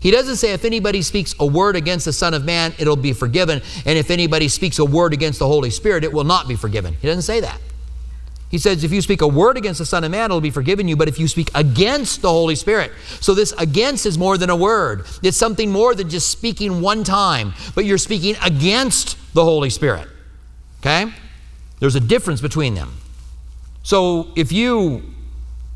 He 0.00 0.10
doesn't 0.10 0.38
say 0.38 0.52
if 0.52 0.64
anybody 0.64 1.02
speaks 1.02 1.36
a 1.38 1.46
word 1.46 1.76
against 1.76 2.04
the 2.04 2.12
Son 2.12 2.34
of 2.34 2.44
Man, 2.44 2.74
it'll 2.76 2.96
be 2.96 3.12
forgiven. 3.12 3.62
And 3.86 3.96
if 3.96 4.10
anybody 4.10 4.48
speaks 4.48 4.80
a 4.80 4.84
word 4.84 5.12
against 5.12 5.38
the 5.38 5.46
Holy 5.46 5.70
Spirit, 5.70 6.02
it 6.02 6.12
will 6.12 6.24
not 6.24 6.48
be 6.48 6.56
forgiven. 6.56 6.94
He 6.94 7.06
doesn't 7.06 7.22
say 7.22 7.38
that. 7.38 7.60
He 8.50 8.58
says, 8.58 8.82
if 8.82 8.90
you 8.90 9.00
speak 9.00 9.20
a 9.22 9.28
word 9.28 9.56
against 9.56 9.78
the 9.78 9.86
Son 9.86 10.02
of 10.02 10.10
Man, 10.10 10.24
it'll 10.24 10.40
be 10.40 10.50
forgiven 10.50 10.88
you. 10.88 10.96
But 10.96 11.06
if 11.06 11.20
you 11.20 11.28
speak 11.28 11.52
against 11.54 12.20
the 12.20 12.30
Holy 12.30 12.56
Spirit, 12.56 12.90
so 13.20 13.34
this 13.34 13.52
against 13.52 14.04
is 14.04 14.18
more 14.18 14.36
than 14.36 14.50
a 14.50 14.56
word. 14.56 15.06
It's 15.22 15.36
something 15.36 15.70
more 15.70 15.94
than 15.94 16.10
just 16.10 16.28
speaking 16.28 16.80
one 16.80 17.04
time, 17.04 17.52
but 17.76 17.84
you're 17.84 17.98
speaking 17.98 18.34
against 18.44 19.16
the 19.32 19.44
Holy 19.44 19.70
Spirit. 19.70 20.08
Okay? 20.80 21.12
There's 21.78 21.94
a 21.94 22.00
difference 22.00 22.40
between 22.40 22.74
them. 22.74 22.96
So 23.82 24.28
if 24.36 24.52
you, 24.52 25.02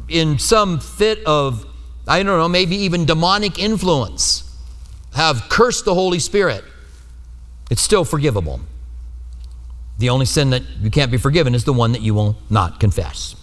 in 0.09 0.39
some 0.39 0.79
fit 0.79 1.25
of, 1.27 1.67
I 2.07 2.23
don't 2.23 2.39
know, 2.39 2.49
maybe 2.49 2.77
even 2.77 3.05
demonic 3.05 3.59
influence, 3.59 4.43
have 5.15 5.49
cursed 5.49 5.85
the 5.85 5.95
Holy 5.95 6.19
Spirit, 6.19 6.65
it's 7.71 7.83
still 7.83 8.05
forgivable. 8.05 8.61
The 9.99 10.11
only 10.11 10.27
sin 10.27 10.51
that 10.51 10.63
you 10.81 10.91
can't 10.91 11.11
be 11.11 11.19
forgiven 11.19 11.55
is 11.55 11.65
the 11.65 11.73
one 11.73 11.93
that 11.93 12.03
you 12.03 12.15
will 12.15 12.37
not 12.51 12.81
confess. 12.81 13.37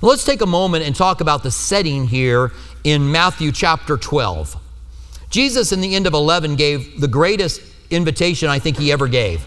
Now 0.00 0.08
let's 0.08 0.24
take 0.24 0.40
a 0.40 0.46
moment 0.46 0.84
and 0.84 0.94
talk 0.94 1.20
about 1.20 1.42
the 1.42 1.50
setting 1.50 2.06
here 2.06 2.52
in 2.84 3.10
Matthew 3.10 3.52
chapter 3.52 3.96
12. 3.96 4.56
Jesus, 5.28 5.72
in 5.72 5.80
the 5.80 5.94
end 5.94 6.06
of 6.06 6.14
11, 6.14 6.56
gave 6.56 7.00
the 7.00 7.08
greatest 7.08 7.60
invitation 7.90 8.48
I 8.48 8.58
think 8.58 8.78
he 8.78 8.92
ever 8.92 9.08
gave. 9.08 9.46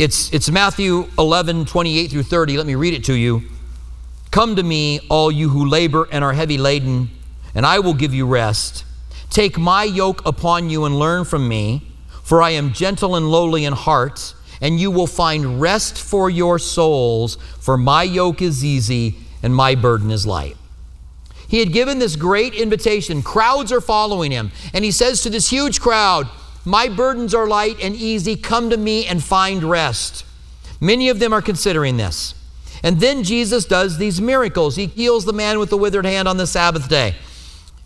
It's, 0.00 0.32
it's 0.32 0.50
Matthew 0.50 1.10
11, 1.18 1.66
28 1.66 2.10
through 2.10 2.22
30. 2.22 2.56
Let 2.56 2.66
me 2.66 2.74
read 2.74 2.94
it 2.94 3.04
to 3.04 3.12
you. 3.12 3.42
Come 4.30 4.56
to 4.56 4.62
me, 4.62 5.00
all 5.10 5.30
you 5.30 5.50
who 5.50 5.68
labor 5.68 6.08
and 6.10 6.24
are 6.24 6.32
heavy 6.32 6.56
laden, 6.56 7.10
and 7.54 7.66
I 7.66 7.80
will 7.80 7.92
give 7.92 8.14
you 8.14 8.26
rest. 8.26 8.86
Take 9.28 9.58
my 9.58 9.84
yoke 9.84 10.24
upon 10.24 10.70
you 10.70 10.86
and 10.86 10.98
learn 10.98 11.26
from 11.26 11.46
me, 11.46 11.82
for 12.22 12.40
I 12.40 12.50
am 12.50 12.72
gentle 12.72 13.14
and 13.14 13.30
lowly 13.30 13.66
in 13.66 13.74
heart 13.74 14.34
and 14.62 14.80
you 14.80 14.90
will 14.90 15.06
find 15.06 15.60
rest 15.60 16.00
for 16.00 16.30
your 16.30 16.58
souls, 16.58 17.36
for 17.58 17.76
my 17.76 18.02
yoke 18.02 18.40
is 18.40 18.64
easy 18.64 19.16
and 19.42 19.54
my 19.54 19.74
burden 19.74 20.10
is 20.10 20.26
light. 20.26 20.56
He 21.46 21.58
had 21.58 21.72
given 21.72 21.98
this 21.98 22.16
great 22.16 22.54
invitation. 22.54 23.22
Crowds 23.22 23.70
are 23.70 23.82
following 23.82 24.30
him. 24.30 24.52
And 24.72 24.82
he 24.82 24.92
says 24.92 25.20
to 25.22 25.30
this 25.30 25.50
huge 25.50 25.80
crowd, 25.80 26.28
My 26.64 26.88
burdens 26.88 27.34
are 27.34 27.46
light 27.46 27.76
and 27.82 27.94
easy. 27.94 28.36
Come 28.36 28.70
to 28.70 28.76
me 28.76 29.06
and 29.06 29.22
find 29.22 29.64
rest. 29.64 30.24
Many 30.80 31.08
of 31.08 31.18
them 31.18 31.32
are 31.32 31.42
considering 31.42 31.96
this. 31.96 32.34
And 32.82 33.00
then 33.00 33.24
Jesus 33.24 33.64
does 33.64 33.98
these 33.98 34.20
miracles. 34.20 34.76
He 34.76 34.86
heals 34.86 35.24
the 35.24 35.32
man 35.32 35.58
with 35.58 35.70
the 35.70 35.76
withered 35.76 36.06
hand 36.06 36.28
on 36.28 36.36
the 36.36 36.46
Sabbath 36.46 36.88
day. 36.88 37.14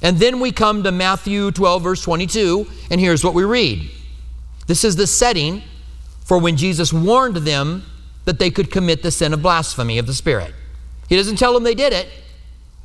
And 0.02 0.18
then 0.18 0.38
we 0.38 0.52
come 0.52 0.82
to 0.82 0.92
Matthew 0.92 1.50
12, 1.50 1.82
verse 1.82 2.02
22, 2.02 2.66
and 2.90 3.00
here's 3.00 3.24
what 3.24 3.34
we 3.34 3.44
read. 3.44 3.90
This 4.66 4.84
is 4.84 4.96
the 4.96 5.06
setting 5.06 5.62
for 6.24 6.38
when 6.38 6.56
Jesus 6.56 6.92
warned 6.92 7.36
them 7.36 7.84
that 8.24 8.38
they 8.38 8.50
could 8.50 8.70
commit 8.70 9.02
the 9.02 9.10
sin 9.10 9.32
of 9.32 9.42
blasphemy 9.42 9.98
of 9.98 10.06
the 10.06 10.14
Spirit. 10.14 10.54
He 11.08 11.16
doesn't 11.16 11.36
tell 11.36 11.52
them 11.52 11.62
they 11.62 11.74
did 11.74 11.92
it, 11.92 12.08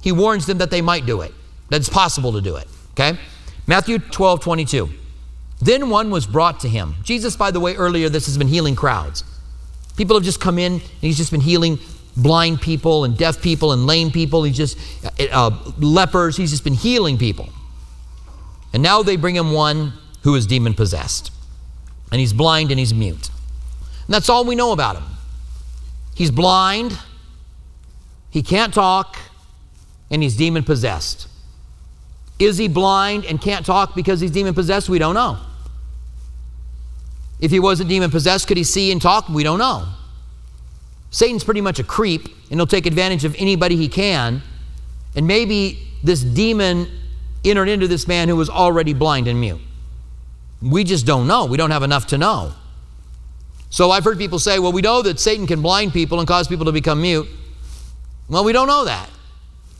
he 0.01 0.11
warns 0.11 0.45
them 0.45 0.59
that 0.59 0.71
they 0.71 0.81
might 0.81 1.05
do 1.05 1.21
it, 1.21 1.33
that 1.69 1.77
it's 1.77 1.89
possible 1.89 2.31
to 2.33 2.41
do 2.41 2.55
it. 2.55 2.67
Okay? 2.91 3.17
Matthew 3.67 3.99
12, 3.99 4.41
22. 4.41 4.89
Then 5.61 5.89
one 5.89 6.09
was 6.09 6.25
brought 6.25 6.61
to 6.61 6.69
him. 6.69 6.95
Jesus, 7.03 7.35
by 7.35 7.51
the 7.51 7.59
way, 7.59 7.75
earlier, 7.75 8.09
this 8.09 8.25
has 8.27 8.37
been 8.37 8.47
healing 8.47 8.75
crowds. 8.75 9.23
People 9.97 10.15
have 10.15 10.23
just 10.23 10.39
come 10.39 10.57
in, 10.57 10.73
and 10.73 10.81
he's 11.01 11.17
just 11.17 11.31
been 11.31 11.41
healing 11.41 11.79
blind 12.15 12.61
people 12.61 13.03
and 13.03 13.17
deaf 13.17 13.41
people 13.41 13.71
and 13.73 13.85
lame 13.85 14.11
people. 14.11 14.43
He's 14.43 14.57
just, 14.57 14.77
uh, 15.19 15.25
uh 15.31 15.71
lepers, 15.77 16.37
he's 16.37 16.51
just 16.51 16.63
been 16.63 16.73
healing 16.73 17.17
people. 17.17 17.49
And 18.73 18.83
now 18.83 19.03
they 19.03 19.15
bring 19.15 19.35
him 19.35 19.51
one 19.51 19.93
who 20.23 20.35
is 20.35 20.45
demon 20.45 20.73
possessed 20.73 21.31
and 22.11 22.19
he's 22.19 22.33
blind 22.33 22.71
and 22.71 22.79
he's 22.79 22.93
mute. 22.93 23.29
And 24.05 24.13
that's 24.13 24.29
all 24.29 24.45
we 24.45 24.55
know 24.55 24.71
about 24.71 24.97
him. 24.97 25.03
He's 26.15 26.31
blind, 26.31 26.97
he 28.29 28.41
can't 28.41 28.73
talk, 28.73 29.17
and 30.11 30.21
he's 30.21 30.35
demon 30.35 30.63
possessed. 30.63 31.27
Is 32.39 32.57
he 32.57 32.67
blind 32.67 33.25
and 33.25 33.39
can't 33.39 33.65
talk 33.65 33.95
because 33.95 34.19
he's 34.19 34.31
demon 34.31 34.53
possessed? 34.53 34.89
We 34.89 34.99
don't 34.99 35.13
know. 35.13 35.37
If 37.39 37.51
he 37.51 37.59
wasn't 37.59 37.89
demon 37.89 38.11
possessed, 38.11 38.47
could 38.47 38.57
he 38.57 38.63
see 38.63 38.91
and 38.91 39.01
talk? 39.01 39.29
We 39.29 39.43
don't 39.43 39.59
know. 39.59 39.87
Satan's 41.11 41.43
pretty 41.43 41.61
much 41.61 41.79
a 41.79 41.83
creep, 41.83 42.25
and 42.49 42.59
he'll 42.59 42.67
take 42.67 42.85
advantage 42.85 43.25
of 43.25 43.35
anybody 43.37 43.75
he 43.75 43.87
can. 43.87 44.41
And 45.15 45.25
maybe 45.25 45.79
this 46.03 46.21
demon 46.21 46.87
entered 47.43 47.69
into 47.69 47.87
this 47.87 48.07
man 48.07 48.27
who 48.29 48.35
was 48.35 48.49
already 48.49 48.93
blind 48.93 49.27
and 49.27 49.39
mute. 49.39 49.61
We 50.61 50.83
just 50.83 51.05
don't 51.05 51.27
know. 51.27 51.45
We 51.45 51.57
don't 51.57 51.71
have 51.71 51.83
enough 51.83 52.07
to 52.07 52.17
know. 52.17 52.53
So 53.69 53.91
I've 53.91 54.03
heard 54.03 54.17
people 54.17 54.39
say, 54.39 54.59
well, 54.59 54.71
we 54.71 54.81
know 54.81 55.01
that 55.01 55.19
Satan 55.19 55.47
can 55.47 55.61
blind 55.61 55.93
people 55.93 56.19
and 56.19 56.27
cause 56.27 56.47
people 56.47 56.65
to 56.65 56.71
become 56.71 57.01
mute. 57.01 57.27
Well, 58.27 58.43
we 58.43 58.51
don't 58.51 58.67
know 58.67 58.85
that. 58.85 59.09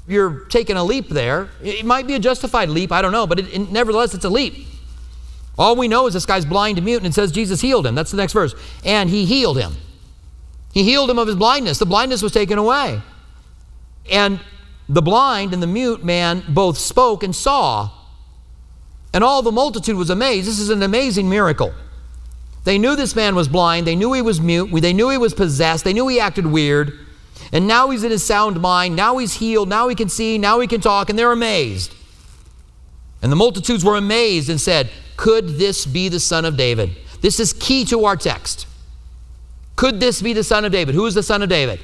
You're 0.07 0.45
taking 0.45 0.75
a 0.75 0.83
leap 0.83 1.09
there. 1.09 1.49
It 1.61 1.85
might 1.85 2.07
be 2.07 2.15
a 2.15 2.19
justified 2.19 2.69
leap, 2.69 2.91
I 2.91 3.01
don't 3.01 3.11
know, 3.11 3.27
but 3.27 3.39
it, 3.39 3.53
it, 3.53 3.71
nevertheless, 3.71 4.13
it's 4.13 4.25
a 4.25 4.29
leap. 4.29 4.65
All 5.57 5.75
we 5.75 5.87
know 5.87 6.07
is 6.07 6.13
this 6.13 6.25
guy's 6.25 6.45
blind 6.45 6.77
and 6.77 6.85
mute, 6.85 6.97
and 6.97 7.07
it 7.07 7.13
says 7.13 7.31
Jesus 7.31 7.59
healed 7.59 7.85
him. 7.85 7.95
That's 7.95 8.11
the 8.11 8.17
next 8.17 8.33
verse. 8.33 8.55
And 8.85 9.09
he 9.09 9.25
healed 9.25 9.57
him. 9.57 9.73
He 10.73 10.83
healed 10.83 11.09
him 11.09 11.19
of 11.19 11.27
his 11.27 11.35
blindness. 11.35 11.79
The 11.79 11.85
blindness 11.85 12.21
was 12.21 12.31
taken 12.31 12.57
away. 12.57 13.01
And 14.09 14.39
the 14.87 15.01
blind 15.01 15.53
and 15.53 15.61
the 15.61 15.67
mute 15.67 16.03
man 16.03 16.43
both 16.47 16.77
spoke 16.77 17.23
and 17.23 17.35
saw. 17.35 17.91
And 19.13 19.23
all 19.23 19.41
the 19.41 19.51
multitude 19.51 19.97
was 19.97 20.09
amazed. 20.09 20.47
This 20.47 20.59
is 20.59 20.69
an 20.69 20.83
amazing 20.83 21.29
miracle. 21.29 21.73
They 22.63 22.77
knew 22.77 22.95
this 22.95 23.15
man 23.15 23.35
was 23.35 23.47
blind. 23.47 23.87
They 23.87 23.95
knew 23.95 24.13
he 24.13 24.21
was 24.21 24.39
mute. 24.39 24.69
They 24.81 24.93
knew 24.93 25.09
he 25.09 25.17
was 25.17 25.33
possessed. 25.33 25.83
They 25.83 25.93
knew 25.93 26.07
he 26.07 26.19
acted 26.19 26.45
weird. 26.45 26.93
And 27.51 27.67
now 27.67 27.89
he's 27.89 28.03
in 28.03 28.11
his 28.11 28.23
sound 28.23 28.61
mind. 28.61 28.95
Now 28.95 29.17
he's 29.17 29.33
healed. 29.33 29.69
Now 29.69 29.87
he 29.87 29.95
can 29.95 30.09
see. 30.09 30.37
Now 30.37 30.59
he 30.59 30.67
can 30.67 30.81
talk. 30.81 31.09
And 31.09 31.17
they're 31.17 31.31
amazed. 31.31 31.95
And 33.21 33.31
the 33.31 33.35
multitudes 33.35 33.83
were 33.83 33.95
amazed 33.95 34.49
and 34.49 34.61
said, 34.61 34.89
Could 35.19 35.57
this 35.57 35.85
be 35.85 36.07
the 36.07 36.19
son 36.21 36.45
of 36.45 36.55
David? 36.55 36.95
This 37.19 37.41
is 37.41 37.51
key 37.51 37.83
to 37.85 38.05
our 38.05 38.15
text. 38.15 38.67
Could 39.75 39.99
this 39.99 40.21
be 40.21 40.31
the 40.31 40.45
son 40.45 40.63
of 40.63 40.71
David? 40.71 40.95
Who 40.95 41.05
is 41.07 41.13
the 41.13 41.23
son 41.23 41.41
of 41.41 41.49
David? 41.49 41.81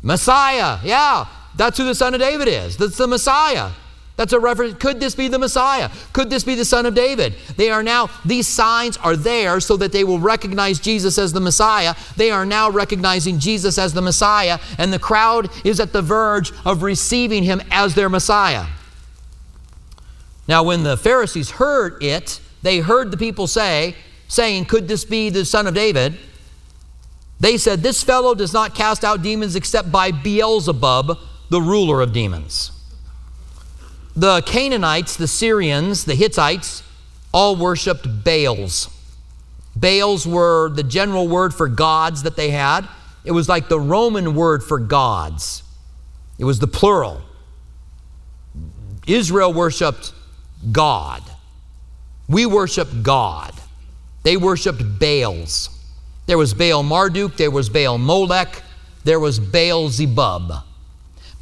Messiah. 0.00 0.78
Yeah, 0.84 1.26
that's 1.56 1.76
who 1.76 1.86
the 1.86 1.96
son 1.96 2.14
of 2.14 2.20
David 2.20 2.46
is. 2.46 2.76
That's 2.76 2.96
the 2.96 3.08
Messiah. 3.08 3.70
That's 4.16 4.32
a 4.32 4.38
reference. 4.38 4.74
Could 4.74 5.00
this 5.00 5.16
be 5.16 5.26
the 5.26 5.40
Messiah? 5.40 5.90
Could 6.12 6.30
this 6.30 6.44
be 6.44 6.54
the 6.54 6.64
Son 6.64 6.86
of 6.86 6.94
David? 6.94 7.34
They 7.56 7.70
are 7.70 7.82
now, 7.82 8.08
these 8.24 8.46
signs 8.46 8.96
are 8.98 9.16
there 9.16 9.58
so 9.58 9.76
that 9.78 9.90
they 9.90 10.04
will 10.04 10.20
recognize 10.20 10.78
Jesus 10.78 11.18
as 11.18 11.32
the 11.32 11.40
Messiah. 11.40 11.96
They 12.16 12.30
are 12.30 12.46
now 12.46 12.70
recognizing 12.70 13.40
Jesus 13.40 13.76
as 13.76 13.92
the 13.92 14.02
Messiah, 14.02 14.60
and 14.78 14.92
the 14.92 15.00
crowd 15.00 15.50
is 15.64 15.80
at 15.80 15.92
the 15.92 16.02
verge 16.02 16.52
of 16.64 16.84
receiving 16.84 17.42
him 17.42 17.60
as 17.72 17.96
their 17.96 18.08
Messiah. 18.08 18.66
Now, 20.52 20.62
when 20.64 20.82
the 20.82 20.98
Pharisees 20.98 21.52
heard 21.52 22.02
it, 22.02 22.38
they 22.60 22.80
heard 22.80 23.10
the 23.10 23.16
people 23.16 23.46
say, 23.46 23.94
saying, 24.28 24.66
Could 24.66 24.86
this 24.86 25.02
be 25.02 25.30
the 25.30 25.46
Son 25.46 25.66
of 25.66 25.72
David? 25.72 26.18
They 27.40 27.56
said, 27.56 27.82
This 27.82 28.02
fellow 28.02 28.34
does 28.34 28.52
not 28.52 28.74
cast 28.74 29.02
out 29.02 29.22
demons 29.22 29.56
except 29.56 29.90
by 29.90 30.10
Beelzebub, 30.10 31.18
the 31.48 31.62
ruler 31.62 32.02
of 32.02 32.12
demons. 32.12 32.70
The 34.14 34.42
Canaanites, 34.42 35.16
the 35.16 35.26
Syrians, 35.26 36.04
the 36.04 36.14
Hittites, 36.14 36.82
all 37.32 37.56
worshiped 37.56 38.22
Baals. 38.22 38.90
Baals 39.74 40.26
were 40.26 40.68
the 40.68 40.82
general 40.82 41.28
word 41.28 41.54
for 41.54 41.66
gods 41.66 42.24
that 42.24 42.36
they 42.36 42.50
had. 42.50 42.86
It 43.24 43.32
was 43.32 43.48
like 43.48 43.70
the 43.70 43.80
Roman 43.80 44.34
word 44.34 44.62
for 44.62 44.78
gods, 44.78 45.62
it 46.38 46.44
was 46.44 46.58
the 46.58 46.68
plural. 46.68 47.22
Israel 49.06 49.54
worshiped 49.54 50.12
God. 50.70 51.22
We 52.28 52.46
worship 52.46 52.88
God. 53.02 53.52
They 54.22 54.36
worshiped 54.36 54.98
Baals. 54.98 55.70
There 56.26 56.38
was 56.38 56.54
Baal 56.54 56.82
Marduk, 56.82 57.36
there 57.36 57.50
was 57.50 57.68
Baal 57.68 57.98
Molech, 57.98 58.62
there 59.04 59.18
was 59.18 59.40
Baal 59.40 59.88
Zebub. 59.88 60.52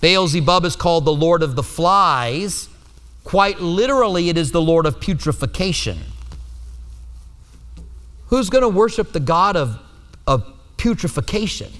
Baal 0.00 0.26
Zebub 0.26 0.64
is 0.64 0.76
called 0.76 1.04
the 1.04 1.12
Lord 1.12 1.42
of 1.42 1.54
the 1.54 1.62
flies. 1.62 2.68
Quite 3.22 3.60
literally, 3.60 4.30
it 4.30 4.38
is 4.38 4.50
the 4.50 4.62
Lord 4.62 4.86
of 4.86 4.98
putrefaction. 4.98 5.98
Who's 8.28 8.48
going 8.48 8.62
to 8.62 8.68
worship 8.68 9.12
the 9.12 9.20
God 9.20 9.56
of, 9.56 9.78
of 10.26 10.50
putrefaction? 10.78 11.70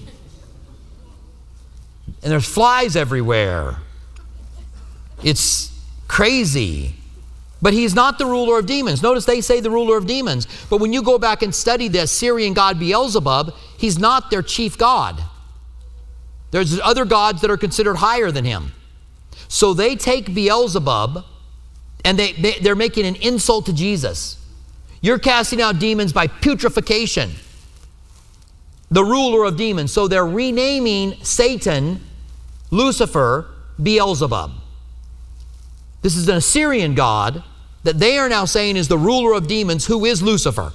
And 2.21 2.31
there's 2.31 2.45
flies 2.45 2.95
everywhere. 2.95 3.77
It's 5.23 5.71
crazy. 6.07 6.95
But 7.61 7.73
he's 7.73 7.93
not 7.93 8.17
the 8.17 8.25
ruler 8.25 8.57
of 8.57 8.65
demons. 8.65 9.03
Notice 9.03 9.25
they 9.25 9.39
say 9.41 9.59
the 9.59 9.69
ruler 9.69 9.97
of 9.97 10.07
demons. 10.07 10.47
But 10.69 10.79
when 10.79 10.93
you 10.93 11.03
go 11.03 11.19
back 11.19 11.43
and 11.43 11.53
study 11.53 11.87
the 11.87 12.07
Syrian 12.07 12.53
god 12.53 12.79
Beelzebub, 12.79 13.53
he's 13.77 13.99
not 13.99 14.31
their 14.31 14.41
chief 14.41 14.77
god. 14.77 15.21
There's 16.49 16.79
other 16.79 17.05
gods 17.05 17.41
that 17.41 17.51
are 17.51 17.57
considered 17.57 17.95
higher 17.95 18.31
than 18.31 18.45
him. 18.45 18.71
So 19.47 19.73
they 19.73 19.95
take 19.95 20.33
Beelzebub 20.33 21.23
and 22.03 22.17
they, 22.17 22.33
they, 22.33 22.53
they're 22.59 22.75
making 22.75 23.05
an 23.05 23.15
insult 23.15 23.67
to 23.67 23.73
Jesus. 23.73 24.37
You're 25.01 25.19
casting 25.19 25.61
out 25.61 25.79
demons 25.79 26.13
by 26.13 26.27
putrefaction, 26.27 27.31
the 28.89 29.03
ruler 29.03 29.45
of 29.45 29.55
demons. 29.55 29.91
So 29.91 30.07
they're 30.07 30.25
renaming 30.25 31.23
Satan, 31.23 32.01
Lucifer, 32.71 33.47
Beelzebub. 33.81 34.51
This 36.01 36.15
is 36.15 36.27
an 36.27 36.37
Assyrian 36.37 36.95
god 36.95 37.43
that 37.83 37.99
they 37.99 38.17
are 38.17 38.29
now 38.29 38.45
saying 38.45 38.77
is 38.77 38.87
the 38.87 38.97
ruler 38.97 39.33
of 39.33 39.47
demons, 39.47 39.85
who 39.85 40.05
is 40.05 40.21
Lucifer. 40.21 40.71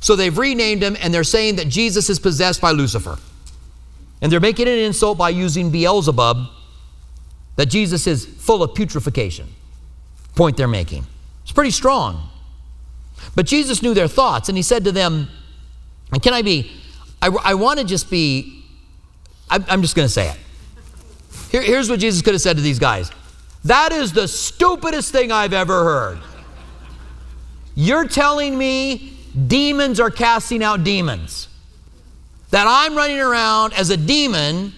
So 0.00 0.16
they've 0.16 0.36
renamed 0.36 0.82
him 0.82 0.96
and 1.00 1.12
they're 1.12 1.24
saying 1.24 1.56
that 1.56 1.68
Jesus 1.68 2.10
is 2.10 2.18
possessed 2.18 2.60
by 2.60 2.70
Lucifer. 2.70 3.18
And 4.20 4.30
they're 4.30 4.40
making 4.40 4.68
an 4.68 4.78
insult 4.78 5.18
by 5.18 5.30
using 5.30 5.70
Beelzebub, 5.70 6.48
that 7.56 7.66
Jesus 7.66 8.06
is 8.06 8.24
full 8.24 8.62
of 8.62 8.74
putrefaction. 8.74 9.46
Point 10.34 10.56
they're 10.56 10.66
making. 10.68 11.06
It's 11.42 11.52
pretty 11.52 11.70
strong. 11.70 12.28
But 13.34 13.46
Jesus 13.46 13.82
knew 13.82 13.94
their 13.94 14.08
thoughts, 14.08 14.48
and 14.48 14.56
he 14.58 14.62
said 14.62 14.84
to 14.84 14.92
them, 14.92 15.28
and 16.12 16.22
can 16.22 16.32
I 16.32 16.42
be, 16.42 16.70
I, 17.22 17.28
I 17.42 17.54
want 17.54 17.80
to 17.80 17.84
just 17.84 18.10
be, 18.10 18.64
I, 19.50 19.64
I'm, 19.68 19.82
just 19.82 19.96
going 19.96 20.06
to 20.06 20.12
say 20.12 20.28
it. 20.28 20.36
Here, 21.50 21.62
here's 21.62 21.88
what 21.88 22.00
Jesus 22.00 22.22
could 22.22 22.34
have 22.34 22.40
said 22.40 22.56
to 22.56 22.62
these 22.62 22.78
guys 22.78 23.10
That 23.64 23.92
is 23.92 24.12
the 24.12 24.28
stupidest 24.28 25.10
thing 25.10 25.32
I've 25.32 25.52
ever 25.52 25.84
heard. 25.84 26.18
You're 27.74 28.06
telling 28.06 28.56
me 28.56 29.16
demons 29.48 29.98
are 29.98 30.10
casting 30.10 30.62
out 30.62 30.84
demons 30.84 31.48
that 32.50 32.66
I'm 32.68 32.94
running 32.94 33.18
around 33.18 33.72
as 33.72 33.90
a 33.90 33.96
demon 33.96 34.72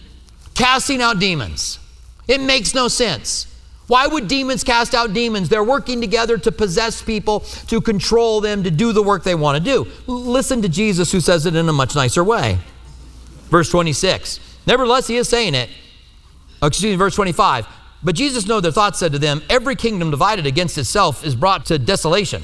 casting 0.55 1.03
out 1.03 1.19
demons. 1.19 1.79
It 2.27 2.41
makes 2.41 2.75
no 2.75 2.89
sense. 2.89 3.53
Why 3.87 4.07
would 4.07 4.27
demons 4.27 4.65
cast 4.65 4.95
out 4.95 5.13
demons? 5.13 5.49
They're 5.49 5.63
working 5.63 6.01
together 6.01 6.39
to 6.39 6.51
possess 6.51 7.03
people, 7.03 7.41
to 7.69 7.81
control 7.81 8.41
them, 8.41 8.65
to 8.65 8.71
do 8.71 8.93
the 8.93 9.03
work 9.03 9.23
they 9.23 9.35
want 9.35 9.59
to 9.59 9.63
do. 9.63 9.87
Listen 10.07 10.63
to 10.63 10.69
Jesus, 10.69 11.13
who 11.13 11.21
says 11.21 11.47
it 11.47 11.55
in 11.55 11.69
a 11.69 11.73
much 11.73 11.95
nicer 11.95 12.25
way. 12.25 12.59
Verse 13.51 13.71
26. 13.71 14.41
Nevertheless, 14.67 15.07
he 15.07 15.17
is 15.17 15.29
saying 15.29 15.55
it. 15.55 15.69
Excuse 16.63 16.93
me, 16.93 16.97
verse 16.97 17.15
25. 17.15 17.67
But 18.03 18.15
Jesus 18.15 18.47
knew 18.47 18.61
their 18.61 18.73
thoughts, 18.73 18.99
said 18.99 19.13
to 19.13 19.19
them, 19.19 19.43
Every 19.49 19.75
kingdom 19.75 20.11
divided 20.11 20.47
against 20.47 20.79
itself 20.79 21.25
is 21.25 21.35
brought 21.35 21.67
to 21.67 21.79
desolation, 21.79 22.43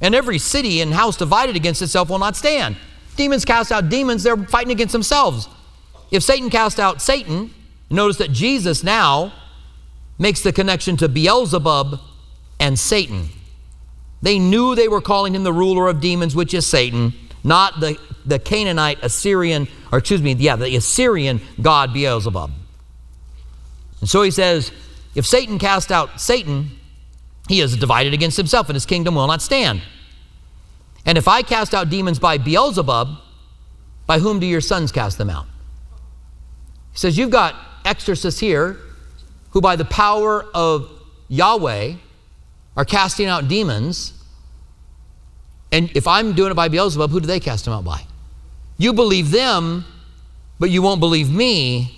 and 0.00 0.14
every 0.14 0.38
city 0.38 0.80
and 0.80 0.94
house 0.94 1.16
divided 1.16 1.56
against 1.56 1.82
itself 1.82 2.10
will 2.10 2.18
not 2.18 2.36
stand. 2.36 2.76
Demons 3.16 3.44
cast 3.44 3.72
out 3.72 3.88
demons, 3.88 4.22
they're 4.22 4.36
fighting 4.36 4.72
against 4.72 4.92
themselves. 4.92 5.48
If 6.10 6.22
Satan 6.22 6.50
cast 6.50 6.80
out 6.80 7.02
Satan, 7.02 7.52
notice 7.90 8.16
that 8.18 8.32
Jesus 8.32 8.82
now 8.82 9.32
makes 10.18 10.40
the 10.42 10.52
connection 10.52 10.96
to 10.98 11.08
Beelzebub 11.08 12.00
and 12.58 12.78
Satan. 12.78 13.28
They 14.22 14.38
knew 14.38 14.74
they 14.74 14.88
were 14.88 15.00
calling 15.00 15.34
him 15.34 15.44
the 15.44 15.52
ruler 15.52 15.88
of 15.88 16.00
demons, 16.00 16.34
which 16.34 16.54
is 16.54 16.66
Satan, 16.66 17.12
not 17.44 17.78
the, 17.80 17.98
the 18.26 18.38
Canaanite 18.38 18.98
Assyrian, 19.02 19.68
or 19.92 19.98
excuse 19.98 20.22
me, 20.22 20.32
yeah, 20.34 20.56
the 20.56 20.74
Assyrian 20.74 21.40
god 21.60 21.92
Beelzebub. 21.92 22.50
And 24.00 24.08
so 24.08 24.22
he 24.22 24.30
says, 24.30 24.72
if 25.14 25.26
Satan 25.26 25.58
cast 25.58 25.90
out 25.90 26.20
Satan, 26.20 26.70
he 27.48 27.60
is 27.60 27.76
divided 27.76 28.14
against 28.14 28.36
himself, 28.36 28.68
and 28.68 28.76
his 28.76 28.86
kingdom 28.86 29.14
will 29.14 29.26
not 29.26 29.42
stand. 29.42 29.82
And 31.04 31.16
if 31.16 31.26
I 31.26 31.42
cast 31.42 31.74
out 31.74 31.88
demons 31.88 32.18
by 32.18 32.38
Beelzebub, 32.38 33.18
by 34.06 34.18
whom 34.18 34.38
do 34.40 34.46
your 34.46 34.60
sons 34.60 34.92
cast 34.92 35.18
them 35.18 35.30
out? 35.30 35.46
He 36.92 36.98
says, 36.98 37.16
You've 37.18 37.30
got 37.30 37.54
exorcists 37.84 38.40
here 38.40 38.78
who, 39.50 39.60
by 39.60 39.76
the 39.76 39.84
power 39.84 40.44
of 40.54 40.90
Yahweh, 41.28 41.94
are 42.76 42.84
casting 42.84 43.26
out 43.26 43.48
demons. 43.48 44.12
And 45.72 45.90
if 45.96 46.06
I'm 46.06 46.34
doing 46.34 46.50
it 46.50 46.54
by 46.54 46.68
Beelzebub, 46.68 47.10
who 47.10 47.20
do 47.20 47.26
they 47.26 47.40
cast 47.40 47.64
them 47.64 47.74
out 47.74 47.84
by? 47.84 48.02
You 48.76 48.92
believe 48.92 49.30
them, 49.30 49.84
but 50.58 50.70
you 50.70 50.82
won't 50.82 51.00
believe 51.00 51.30
me 51.30 51.97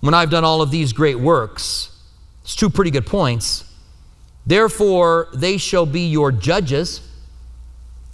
when 0.00 0.14
I've 0.14 0.30
done 0.30 0.44
all 0.44 0.62
of 0.62 0.70
these 0.70 0.92
great 0.92 1.18
works. 1.18 1.96
It's 2.42 2.54
two 2.54 2.70
pretty 2.70 2.90
good 2.90 3.06
points. 3.06 3.64
Therefore, 4.46 5.28
they 5.34 5.58
shall 5.58 5.86
be 5.86 6.08
your 6.08 6.32
judges 6.32 7.02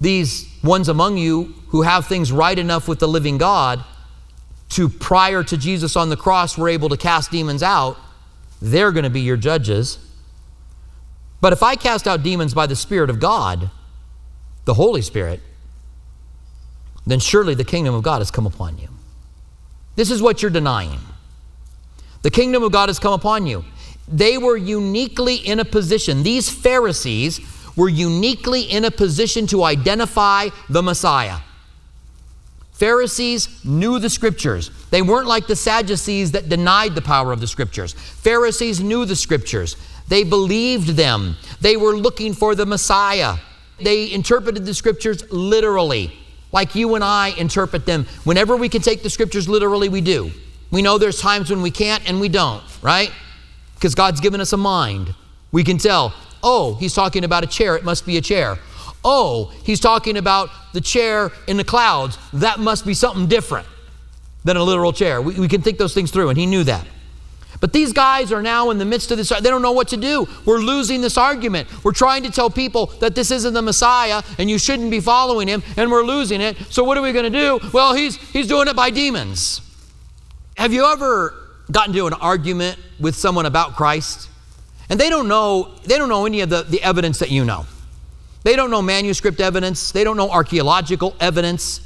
these 0.01 0.49
ones 0.63 0.89
among 0.89 1.17
you 1.17 1.55
who 1.69 1.83
have 1.83 2.07
things 2.07 2.33
right 2.33 2.59
enough 2.59 2.89
with 2.89 2.99
the 2.99 3.09
living 3.09 3.39
God 3.39 3.85
to 4.71 4.89
prior 4.89 5.43
to 5.45 5.57
Jesus 5.57 5.97
on 5.97 6.09
the 6.09 6.17
cross 6.17 6.59
were 6.59 6.69
able 6.69 6.89
to 6.89 6.97
cast 6.97 7.31
demons 7.31 7.63
out, 7.63 7.97
they're 8.61 8.93
going 8.93 9.05
to 9.05 9.11
be 9.11 9.21
your 9.21 9.37
judges. 9.37 9.99
But 11.41 11.53
if 11.53 11.63
I 11.63 11.77
cast 11.77 12.07
out 12.09 12.23
demons 12.23 12.55
by 12.55 12.67
the 12.67 12.77
Spirit 12.77 13.11
of 13.11 13.21
God, 13.21 13.71
the 14.65 14.75
Holy 14.75 15.03
Spirit, 15.03 15.41
then 17.07 17.21
surely 17.21 17.55
the 17.55 17.65
kingdom 17.65 17.95
of 17.95 18.03
God 18.03 18.19
has 18.21 18.31
come 18.31 18.47
upon 18.47 18.79
you. 18.79 18.89
This 19.97 20.11
is 20.11 20.23
what 20.23 20.43
you're 20.43 20.51
denying. 20.51 21.01
The 22.25 22.31
kingdom 22.31 22.63
of 22.63 22.73
God 22.73 22.89
has 22.89 22.99
come 22.99 23.13
upon 23.13 23.47
you. 23.47 23.67
They 24.09 24.39
were 24.39 24.57
uniquely 24.57 25.37
in 25.37 25.61
a 25.61 25.65
position, 25.65 26.23
these 26.23 26.49
Pharisees 26.49 27.39
were 27.77 27.89
uniquely 27.89 28.63
in 28.63 28.87
a 28.87 28.91
position 28.91 29.47
to 29.49 29.63
identify 29.63 30.49
the 30.71 30.83
Messiah. 30.83 31.39
Pharisees 32.73 33.63
knew 33.65 33.99
the 33.99 34.09
scriptures. 34.09 34.71
They 34.91 35.03
weren't 35.03 35.27
like 35.27 35.47
the 35.47 35.57
Sadducees 35.57 36.33
that 36.33 36.49
denied 36.49 36.95
the 36.95 37.03
power 37.03 37.31
of 37.31 37.41
the 37.41 37.47
scriptures. 37.47 37.93
Pharisees 37.93 38.81
knew 38.81 39.05
the 39.05 39.17
scriptures. 39.17 39.77
They 40.09 40.25
believed 40.25 40.91
them. 40.91 41.37
They 41.61 41.77
were 41.77 41.97
looking 41.97 42.33
for 42.33 42.55
the 42.55 42.65
Messiah. 42.65 43.37
They 43.81 44.13
interpreted 44.13 44.65
the 44.65 44.75
scriptures 44.75 45.31
literally, 45.31 46.17
like 46.53 46.75
you 46.75 46.95
and 46.95 47.05
I 47.05 47.35
interpret 47.37 47.85
them. 47.85 48.07
Whenever 48.25 48.57
we 48.57 48.69
can 48.69 48.81
take 48.81 49.03
the 49.03 49.11
scriptures 49.11 49.47
literally, 49.47 49.89
we 49.91 50.01
do. 50.01 50.33
We 50.71 50.83
know 50.83 50.99
there's 50.99 51.21
times 51.21 51.51
when 51.51 51.63
we 51.63 51.71
can't 51.71 52.09
and 52.09 52.21
we 52.21 52.29
don't, 52.29 52.63
right? 52.83 53.13
Because 53.75 53.95
God's 53.95 54.21
given 54.21 54.41
us 54.41 54.53
a 54.53 54.57
mind. 54.57 55.15
We 55.53 55.65
can 55.65 55.79
tell 55.79 56.15
Oh, 56.47 56.75
he's 56.75 56.93
talking 56.93 57.25
about 57.25 57.43
a 57.43 57.47
chair. 57.47 57.75
It 57.75 57.85
must 57.85 58.05
be 58.05 58.19
a 58.19 58.21
chair. 58.21 58.59
Oh, 59.03 59.51
he's 59.65 59.81
talking 59.81 60.19
about 60.19 60.51
the 60.75 60.81
chair 60.81 61.33
in 61.47 61.57
the 61.57 61.65
clouds. 61.65 62.19
That 62.35 62.61
must 62.61 62.85
be 62.85 62.93
something 62.93 63.27
different 63.27 63.67
than 64.45 64.59
a 64.59 64.63
literal 64.63 64.93
chair. 64.93 65.23
We, 65.23 65.35
we 65.35 65.49
can 65.49 65.63
think 65.63 65.79
those 65.79 65.95
things 65.95 66.11
through, 66.11 66.29
and 66.29 66.39
he 66.39 66.45
knew 66.45 66.63
that. 66.65 66.87
But 67.61 67.73
these 67.73 67.95
guys 67.95 68.31
are 68.31 68.43
now 68.43 68.69
in 68.71 68.77
the 68.77 68.85
midst 68.85 69.11
of 69.11 69.17
this. 69.17 69.31
They 69.31 69.41
don't 69.41 69.63
know 69.63 69.73
what 69.73 69.89
to 69.89 69.97
do. 69.97 70.29
We're 70.45 70.59
losing 70.59 71.01
this 71.01 71.17
argument. 71.17 71.67
We're 71.83 71.93
trying 71.93 72.25
to 72.25 72.31
tell 72.31 72.51
people 72.51 72.87
that 73.01 73.15
this 73.15 73.31
isn't 73.31 73.55
the 73.55 73.63
Messiah 73.63 74.23
and 74.39 74.51
you 74.51 74.59
shouldn't 74.59 74.91
be 74.91 75.01
following 75.01 75.49
him, 75.49 75.63
and 75.79 75.91
we're 75.91 76.05
losing 76.05 76.43
it. 76.43 76.59
So 76.69 76.85
what 76.85 76.99
are 76.99 77.03
we 77.03 77.13
going 77.13 77.33
to 77.33 77.39
do? 77.39 77.59
Well, 77.73 77.95
he's 77.95 78.17
he's 78.17 78.49
doing 78.49 78.69
it 78.69 78.77
by 78.77 78.91
demons. 78.91 79.63
Have 80.57 80.73
you 80.73 80.85
ever 80.85 81.35
gotten 81.71 81.95
into 81.95 82.07
an 82.07 82.15
argument 82.15 82.79
with 83.01 83.17
someone 83.17 83.47
about 83.47 83.75
Christ? 83.75 84.29
And 84.89 85.01
they 85.01 85.11
don't 85.11 85.29
know, 85.29 85.75
they 85.85 85.99
don't 85.99 86.09
know 86.09 86.27
any 86.27 86.41
of 86.43 86.51
the, 86.51 86.63
the 86.63 86.83
evidence 86.83 87.19
that 87.19 87.31
you 87.31 87.45
know. 87.45 87.67
They 88.45 88.57
don't 88.57 88.71
know 88.71 88.83
manuscript 88.83 89.41
evidence, 89.41 89.91
they 89.91 90.05
don't 90.05 90.17
know 90.17 90.31
archaeological 90.31 91.17
evidence, 91.19 91.81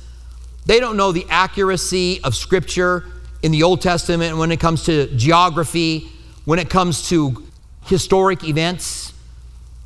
they 0.67 0.81
don't 0.81 0.97
know 0.97 1.13
the 1.13 1.25
accuracy 1.31 2.21
of 2.25 2.35
Scripture 2.35 3.05
in 3.43 3.53
the 3.53 3.63
Old 3.63 3.81
Testament 3.81 4.37
when 4.37 4.51
it 4.51 4.59
comes 4.59 4.85
to 4.85 5.07
geography, 5.17 6.09
when 6.45 6.59
it 6.59 6.69
comes 6.69 7.09
to 7.11 7.47
historic 7.85 8.43
events. 8.45 9.15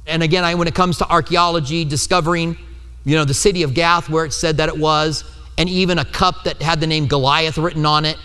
And 0.07 0.23
again, 0.23 0.45
I, 0.45 0.55
when 0.55 0.67
it 0.67 0.75
comes 0.75 0.99
to 0.99 1.09
archaeology, 1.09 1.85
discovering, 1.85 2.57
you 3.05 3.17
know, 3.17 3.25
the 3.25 3.35
city 3.35 3.63
of 3.63 3.75
Gath 3.75 4.09
where 4.09 4.25
it 4.25 4.33
said 4.33 4.57
that 4.57 4.69
it 4.69 4.77
was, 4.77 5.25
and 5.59 5.69
even 5.69 5.99
a 5.99 6.05
cup 6.05 6.45
that 6.45 6.61
had 6.63 6.81
the 6.81 6.87
name 6.87 7.07
Goliath 7.07 7.59
written 7.59 7.85
on 7.85 8.05
it. 8.05 8.17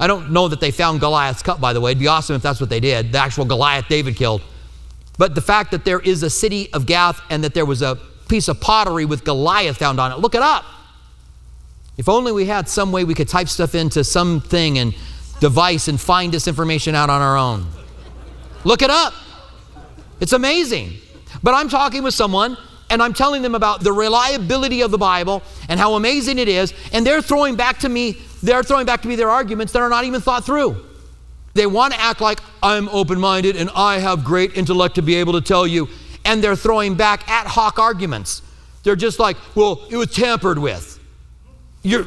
I 0.00 0.06
don't 0.06 0.32
know 0.32 0.48
that 0.48 0.60
they 0.60 0.70
found 0.70 0.98
Goliath's 0.98 1.42
cup, 1.42 1.60
by 1.60 1.72
the 1.72 1.80
way. 1.80 1.92
It'd 1.92 2.00
be 2.00 2.08
awesome 2.08 2.34
if 2.34 2.42
that's 2.42 2.58
what 2.58 2.70
they 2.70 2.80
did, 2.80 3.12
the 3.12 3.18
actual 3.18 3.44
Goliath 3.44 3.86
David 3.88 4.16
killed. 4.16 4.42
But 5.18 5.34
the 5.34 5.42
fact 5.42 5.70
that 5.72 5.84
there 5.84 6.00
is 6.00 6.22
a 6.22 6.30
city 6.30 6.72
of 6.72 6.86
Gath 6.86 7.20
and 7.28 7.44
that 7.44 7.52
there 7.52 7.66
was 7.66 7.82
a 7.82 7.96
piece 8.28 8.48
of 8.48 8.60
pottery 8.60 9.04
with 9.04 9.24
Goliath 9.24 9.76
found 9.76 10.00
on 10.00 10.10
it, 10.10 10.18
look 10.18 10.34
it 10.34 10.40
up. 10.40 10.64
If 11.98 12.08
only 12.08 12.32
we 12.32 12.46
had 12.46 12.66
some 12.66 12.92
way 12.92 13.04
we 13.04 13.12
could 13.12 13.28
type 13.28 13.48
stuff 13.48 13.74
into 13.74 14.02
something 14.02 14.78
and 14.78 14.94
device 15.40 15.88
and 15.88 16.00
find 16.00 16.32
this 16.32 16.48
information 16.48 16.94
out 16.94 17.10
on 17.10 17.20
our 17.20 17.36
own. 17.36 17.66
Look 18.64 18.80
it 18.80 18.88
up. 18.90 19.12
It's 20.20 20.32
amazing. 20.32 20.94
But 21.42 21.54
I'm 21.54 21.68
talking 21.68 22.02
with 22.02 22.14
someone 22.14 22.56
and 22.88 23.02
I'm 23.02 23.12
telling 23.12 23.42
them 23.42 23.54
about 23.54 23.82
the 23.82 23.92
reliability 23.92 24.80
of 24.80 24.90
the 24.90 24.98
Bible 24.98 25.42
and 25.68 25.78
how 25.78 25.94
amazing 25.94 26.38
it 26.38 26.48
is, 26.48 26.74
and 26.92 27.06
they're 27.06 27.22
throwing 27.22 27.54
back 27.54 27.78
to 27.80 27.88
me, 27.88 28.16
they're 28.42 28.62
throwing 28.62 28.86
back 28.86 29.02
to 29.02 29.08
me 29.08 29.16
their 29.16 29.30
arguments 29.30 29.72
that 29.72 29.82
are 29.82 29.88
not 29.88 30.04
even 30.04 30.20
thought 30.20 30.44
through. 30.44 30.84
They 31.54 31.66
want 31.66 31.94
to 31.94 32.00
act 32.00 32.20
like 32.20 32.40
I'm 32.62 32.88
open 32.90 33.18
minded 33.18 33.56
and 33.56 33.70
I 33.74 33.98
have 33.98 34.24
great 34.24 34.56
intellect 34.56 34.94
to 34.96 35.02
be 35.02 35.16
able 35.16 35.32
to 35.34 35.40
tell 35.40 35.66
you, 35.66 35.88
and 36.24 36.42
they're 36.42 36.56
throwing 36.56 36.94
back 36.94 37.28
ad 37.28 37.46
hoc 37.46 37.78
arguments. 37.78 38.42
They're 38.82 38.96
just 38.96 39.18
like, 39.18 39.36
well, 39.54 39.82
it 39.90 39.96
was 39.96 40.14
tampered 40.14 40.58
with. 40.58 40.98
You're, 41.82 42.06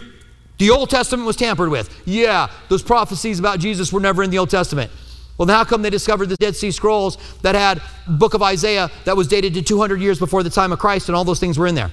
the 0.58 0.70
Old 0.70 0.90
Testament 0.90 1.26
was 1.26 1.36
tampered 1.36 1.70
with. 1.70 1.90
Yeah, 2.06 2.50
those 2.70 2.82
prophecies 2.82 3.40
about 3.40 3.60
Jesus 3.60 3.92
were 3.92 4.00
never 4.00 4.24
in 4.24 4.30
the 4.30 4.38
Old 4.38 4.50
Testament. 4.50 4.92
Well, 5.38 5.48
how 5.48 5.64
come 5.64 5.82
they 5.82 5.90
discovered 5.90 6.28
the 6.28 6.38
Dead 6.38 6.56
Sea 6.56 6.72
Scrolls 6.72 7.18
that 7.42 7.56
had 7.56 7.82
book 8.08 8.34
of 8.34 8.44
Isaiah 8.44 8.90
that 9.06 9.18
was 9.18 9.28
dated 9.28 9.56
to 9.56 9.62
200 9.62 10.00
years 10.00 10.20
before 10.20 10.44
the 10.44 10.50
time 10.50 10.72
of 10.72 10.80
Christ 10.80 11.10
and 11.10 11.16
all 11.16 11.24
those 11.24 11.40
things 11.40 11.58
were 11.58 11.68
in 11.68 11.76
there? 11.76 11.92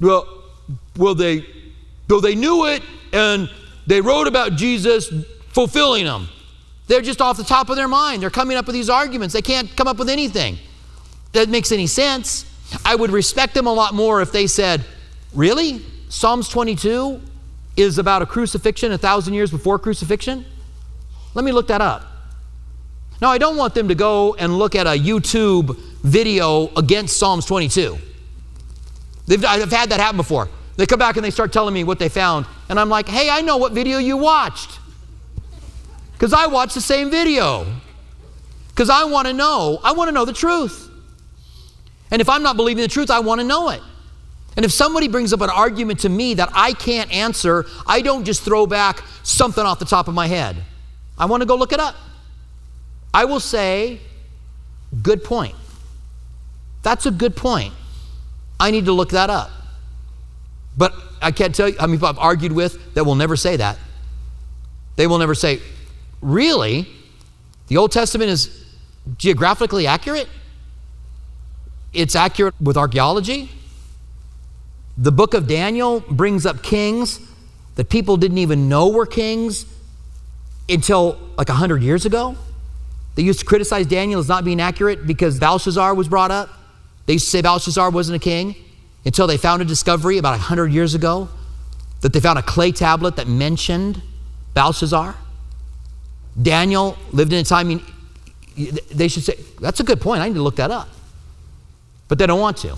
Well, 0.00 0.28
well 0.96 1.14
they, 1.14 1.46
though 2.08 2.20
they 2.20 2.34
knew 2.34 2.66
it 2.66 2.82
and 3.12 3.48
they 3.86 4.00
wrote 4.00 4.26
about 4.26 4.56
Jesus 4.56 5.12
fulfilling 5.48 6.04
them. 6.04 6.28
They're 6.86 7.00
just 7.00 7.20
off 7.20 7.36
the 7.36 7.44
top 7.44 7.70
of 7.70 7.76
their 7.76 7.88
mind. 7.88 8.22
They're 8.22 8.30
coming 8.30 8.56
up 8.56 8.66
with 8.66 8.74
these 8.74 8.90
arguments. 8.90 9.32
They 9.32 9.42
can't 9.42 9.74
come 9.76 9.88
up 9.88 9.96
with 9.96 10.08
anything 10.08 10.58
that 11.32 11.48
makes 11.48 11.72
any 11.72 11.86
sense. 11.86 12.46
I 12.84 12.94
would 12.94 13.10
respect 13.10 13.54
them 13.54 13.66
a 13.66 13.72
lot 13.72 13.94
more 13.94 14.20
if 14.20 14.32
they 14.32 14.46
said, 14.46 14.84
Really? 15.34 15.84
Psalms 16.08 16.48
22 16.48 17.20
is 17.76 17.98
about 17.98 18.22
a 18.22 18.26
crucifixion 18.26 18.92
a 18.92 18.98
thousand 18.98 19.34
years 19.34 19.50
before 19.50 19.78
crucifixion? 19.78 20.44
Let 21.34 21.44
me 21.44 21.50
look 21.50 21.66
that 21.68 21.80
up. 21.80 22.04
Now, 23.20 23.30
I 23.30 23.38
don't 23.38 23.56
want 23.56 23.74
them 23.74 23.88
to 23.88 23.94
go 23.94 24.34
and 24.34 24.58
look 24.58 24.74
at 24.74 24.86
a 24.86 24.90
YouTube 24.90 25.76
video 26.02 26.70
against 26.76 27.16
Psalms 27.16 27.46
22. 27.46 27.98
They've, 29.26 29.44
I've 29.44 29.72
had 29.72 29.90
that 29.90 30.00
happen 30.00 30.16
before. 30.16 30.48
They 30.76 30.86
come 30.86 30.98
back 30.98 31.16
and 31.16 31.24
they 31.24 31.30
start 31.30 31.52
telling 31.52 31.74
me 31.74 31.84
what 31.84 31.98
they 31.98 32.08
found, 32.08 32.46
and 32.68 32.80
I'm 32.80 32.88
like, 32.88 33.08
hey, 33.08 33.30
I 33.30 33.40
know 33.40 33.56
what 33.56 33.72
video 33.72 33.98
you 33.98 34.16
watched. 34.16 34.78
Because 36.12 36.32
I 36.32 36.46
watched 36.46 36.74
the 36.74 36.80
same 36.80 37.10
video. 37.10 37.66
Because 38.68 38.90
I 38.90 39.04
want 39.04 39.26
to 39.28 39.32
know. 39.32 39.80
I 39.82 39.92
want 39.92 40.08
to 40.08 40.12
know 40.12 40.24
the 40.24 40.32
truth. 40.32 40.90
And 42.10 42.20
if 42.20 42.28
I'm 42.28 42.42
not 42.42 42.56
believing 42.56 42.82
the 42.82 42.88
truth, 42.88 43.10
I 43.10 43.20
want 43.20 43.40
to 43.40 43.46
know 43.46 43.70
it. 43.70 43.80
And 44.56 44.64
if 44.64 44.72
somebody 44.72 45.08
brings 45.08 45.32
up 45.32 45.40
an 45.40 45.50
argument 45.50 46.00
to 46.00 46.08
me 46.08 46.34
that 46.34 46.48
I 46.54 46.72
can't 46.72 47.12
answer, 47.12 47.66
I 47.86 48.02
don't 48.02 48.24
just 48.24 48.42
throw 48.42 48.66
back 48.66 49.02
something 49.22 49.64
off 49.64 49.78
the 49.78 49.84
top 49.84 50.06
of 50.06 50.14
my 50.14 50.28
head. 50.28 50.56
I 51.18 51.26
want 51.26 51.42
to 51.42 51.46
go 51.46 51.56
look 51.56 51.72
it 51.72 51.80
up. 51.80 51.96
I 53.12 53.24
will 53.24 53.40
say, 53.40 54.00
good 55.02 55.24
point. 55.24 55.54
That's 56.82 57.06
a 57.06 57.10
good 57.10 57.36
point. 57.36 57.74
I 58.60 58.70
need 58.70 58.84
to 58.84 58.92
look 58.92 59.10
that 59.10 59.30
up. 59.30 59.50
But 60.76 60.94
I 61.22 61.30
can't 61.30 61.54
tell 61.54 61.68
you 61.68 61.76
how 61.78 61.86
many 61.86 61.98
people 61.98 62.08
I've 62.08 62.18
argued 62.18 62.52
with 62.52 62.94
that 62.94 63.04
will 63.04 63.14
never 63.14 63.36
say 63.36 63.56
that. 63.56 63.78
They 64.96 65.06
will 65.06 65.18
never 65.18 65.34
say, 65.34 65.60
really? 66.20 66.88
The 67.68 67.76
Old 67.76 67.92
Testament 67.92 68.30
is 68.30 68.64
geographically 69.18 69.86
accurate? 69.86 70.28
It's 71.92 72.16
accurate 72.16 72.54
with 72.60 72.76
archaeology? 72.76 73.50
The 74.96 75.12
book 75.12 75.34
of 75.34 75.46
Daniel 75.46 76.00
brings 76.00 76.46
up 76.46 76.62
kings 76.62 77.20
that 77.76 77.88
people 77.88 78.16
didn't 78.16 78.38
even 78.38 78.68
know 78.68 78.88
were 78.88 79.06
kings 79.06 79.66
until 80.68 81.18
like 81.36 81.48
100 81.48 81.82
years 81.82 82.06
ago. 82.06 82.36
They 83.16 83.22
used 83.22 83.40
to 83.40 83.46
criticize 83.46 83.86
Daniel 83.86 84.20
as 84.20 84.28
not 84.28 84.44
being 84.44 84.60
accurate 84.60 85.06
because 85.06 85.38
Belshazzar 85.38 85.94
was 85.94 86.08
brought 86.08 86.30
up. 86.30 86.48
They 87.06 87.14
used 87.14 87.26
to 87.26 87.30
say 87.30 87.42
Belshazzar 87.42 87.90
wasn't 87.90 88.16
a 88.16 88.18
king 88.18 88.56
until 89.04 89.26
they 89.26 89.36
found 89.36 89.62
a 89.62 89.64
discovery 89.64 90.18
about 90.18 90.32
100 90.32 90.72
years 90.72 90.94
ago 90.94 91.28
that 92.00 92.12
they 92.12 92.20
found 92.20 92.38
a 92.38 92.42
clay 92.42 92.72
tablet 92.72 93.16
that 93.16 93.26
mentioned 93.26 94.02
Belshazzar. 94.54 95.14
Daniel 96.40 96.96
lived 97.12 97.32
in 97.32 97.38
a 97.40 97.44
time, 97.44 97.82
they 98.92 99.08
should 99.08 99.22
say, 99.22 99.38
that's 99.60 99.80
a 99.80 99.84
good 99.84 100.00
point. 100.00 100.22
I 100.22 100.28
need 100.28 100.34
to 100.34 100.42
look 100.42 100.56
that 100.56 100.70
up. 100.70 100.88
But 102.08 102.18
they 102.18 102.26
don't 102.26 102.40
want 102.40 102.58
to. 102.58 102.76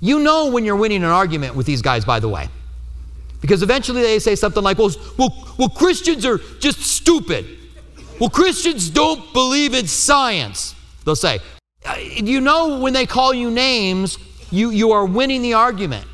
You 0.00 0.20
know 0.20 0.50
when 0.50 0.64
you're 0.64 0.76
winning 0.76 1.02
an 1.02 1.10
argument 1.10 1.54
with 1.54 1.66
these 1.66 1.82
guys, 1.82 2.04
by 2.04 2.20
the 2.20 2.28
way. 2.28 2.48
Because 3.40 3.62
eventually 3.62 4.02
they 4.02 4.18
say 4.18 4.34
something 4.34 4.62
like, 4.62 4.78
well, 4.78 4.90
well, 5.16 5.54
well 5.58 5.68
Christians 5.68 6.24
are 6.26 6.38
just 6.58 6.80
stupid. 6.80 7.46
Well, 8.20 8.30
Christians 8.30 8.90
don't 8.90 9.32
believe 9.32 9.74
in 9.74 9.86
science. 9.86 10.74
They'll 11.04 11.16
say, 11.16 11.38
uh, 11.86 11.94
you 11.98 12.40
know 12.40 12.80
when 12.80 12.92
they 12.92 13.06
call 13.06 13.32
you 13.32 13.50
names, 13.50 14.18
you, 14.50 14.70
you 14.70 14.92
are 14.92 15.04
winning 15.04 15.42
the 15.42 15.54
argument 15.54 16.06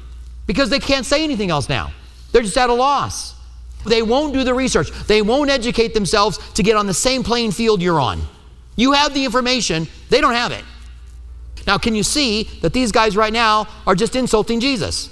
because 0.47 0.71
they 0.71 0.79
can't 0.79 1.07
say 1.07 1.25
anything 1.25 1.51
else 1.51 1.69
now. 1.69 1.93
They're 2.33 2.43
just 2.43 2.57
at 2.57 2.71
a 2.71 2.75
loss. 2.75 3.35
They 3.85 4.03
won't 4.03 4.33
do 4.33 4.45
the 4.45 4.55
research. 4.55 4.91
They 5.07 5.23
won't 5.23 5.51
educate 5.51 5.95
themselves 5.95 6.39
to 6.55 6.63
get 6.63 6.77
on 6.77 6.87
the 6.87 6.95
same 6.95 7.23
playing 7.23 7.53
field 7.53 7.83
you're 7.83 8.01
on. 8.01 8.23
You 8.77 8.93
have 8.93 9.15
the 9.15 9.25
information, 9.25 9.87
they 10.11 10.21
don't 10.21 10.35
have 10.35 10.53
it. 10.53 10.65
Now, 11.67 11.79
can 11.79 11.95
you 11.95 12.03
see 12.03 12.45
that 12.63 12.73
these 12.73 12.93
guys 12.93 13.17
right 13.17 13.33
now 13.33 13.69
are 13.87 13.95
just 13.95 14.17
insulting 14.17 14.61
Jesus? 14.61 15.11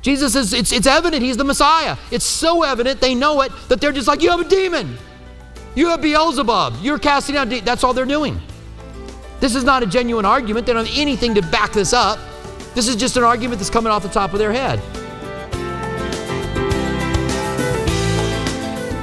Jesus 0.00 0.34
is, 0.34 0.52
it's, 0.52 0.72
it's 0.72 0.86
evident 0.86 1.22
he's 1.22 1.36
the 1.36 1.44
Messiah. 1.44 1.96
It's 2.10 2.24
so 2.24 2.62
evident, 2.62 3.00
they 3.00 3.14
know 3.14 3.40
it, 3.42 3.52
that 3.68 3.80
they're 3.80 3.92
just 3.92 4.08
like, 4.08 4.22
You 4.22 4.30
have 4.30 4.40
a 4.40 4.48
demon. 4.48 4.96
You 5.74 5.88
have 5.88 6.02
Beelzebub. 6.02 6.74
You're 6.82 6.98
casting 6.98 7.36
out 7.36 7.48
demons. 7.48 7.64
That's 7.64 7.84
all 7.84 7.94
they're 7.94 8.04
doing. 8.04 8.40
This 9.42 9.56
is 9.56 9.64
not 9.64 9.82
a 9.82 9.86
genuine 9.86 10.24
argument. 10.24 10.66
They 10.66 10.72
don't 10.72 10.86
have 10.86 10.96
anything 10.96 11.34
to 11.34 11.42
back 11.42 11.72
this 11.72 11.92
up. 11.92 12.20
This 12.76 12.86
is 12.86 12.94
just 12.94 13.16
an 13.16 13.24
argument 13.24 13.58
that's 13.58 13.70
coming 13.70 13.90
off 13.90 14.04
the 14.04 14.08
top 14.08 14.32
of 14.32 14.38
their 14.38 14.52
head. 14.52 14.78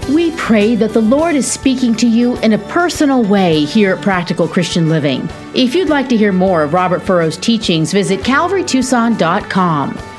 We 0.07 0.31
pray 0.37 0.77
that 0.77 0.93
the 0.93 1.01
Lord 1.01 1.35
is 1.35 1.45
speaking 1.51 1.93
to 1.95 2.07
you 2.07 2.37
in 2.37 2.53
a 2.53 2.57
personal 2.57 3.21
way 3.21 3.65
here 3.65 3.93
at 3.93 4.01
Practical 4.01 4.47
Christian 4.47 4.87
Living. 4.87 5.27
If 5.53 5.75
you'd 5.75 5.89
like 5.89 6.07
to 6.07 6.15
hear 6.15 6.31
more 6.31 6.63
of 6.63 6.73
Robert 6.73 7.01
Furrow's 7.01 7.35
teachings, 7.35 7.91
visit 7.91 8.21
calvarytucson.com. 8.21 10.18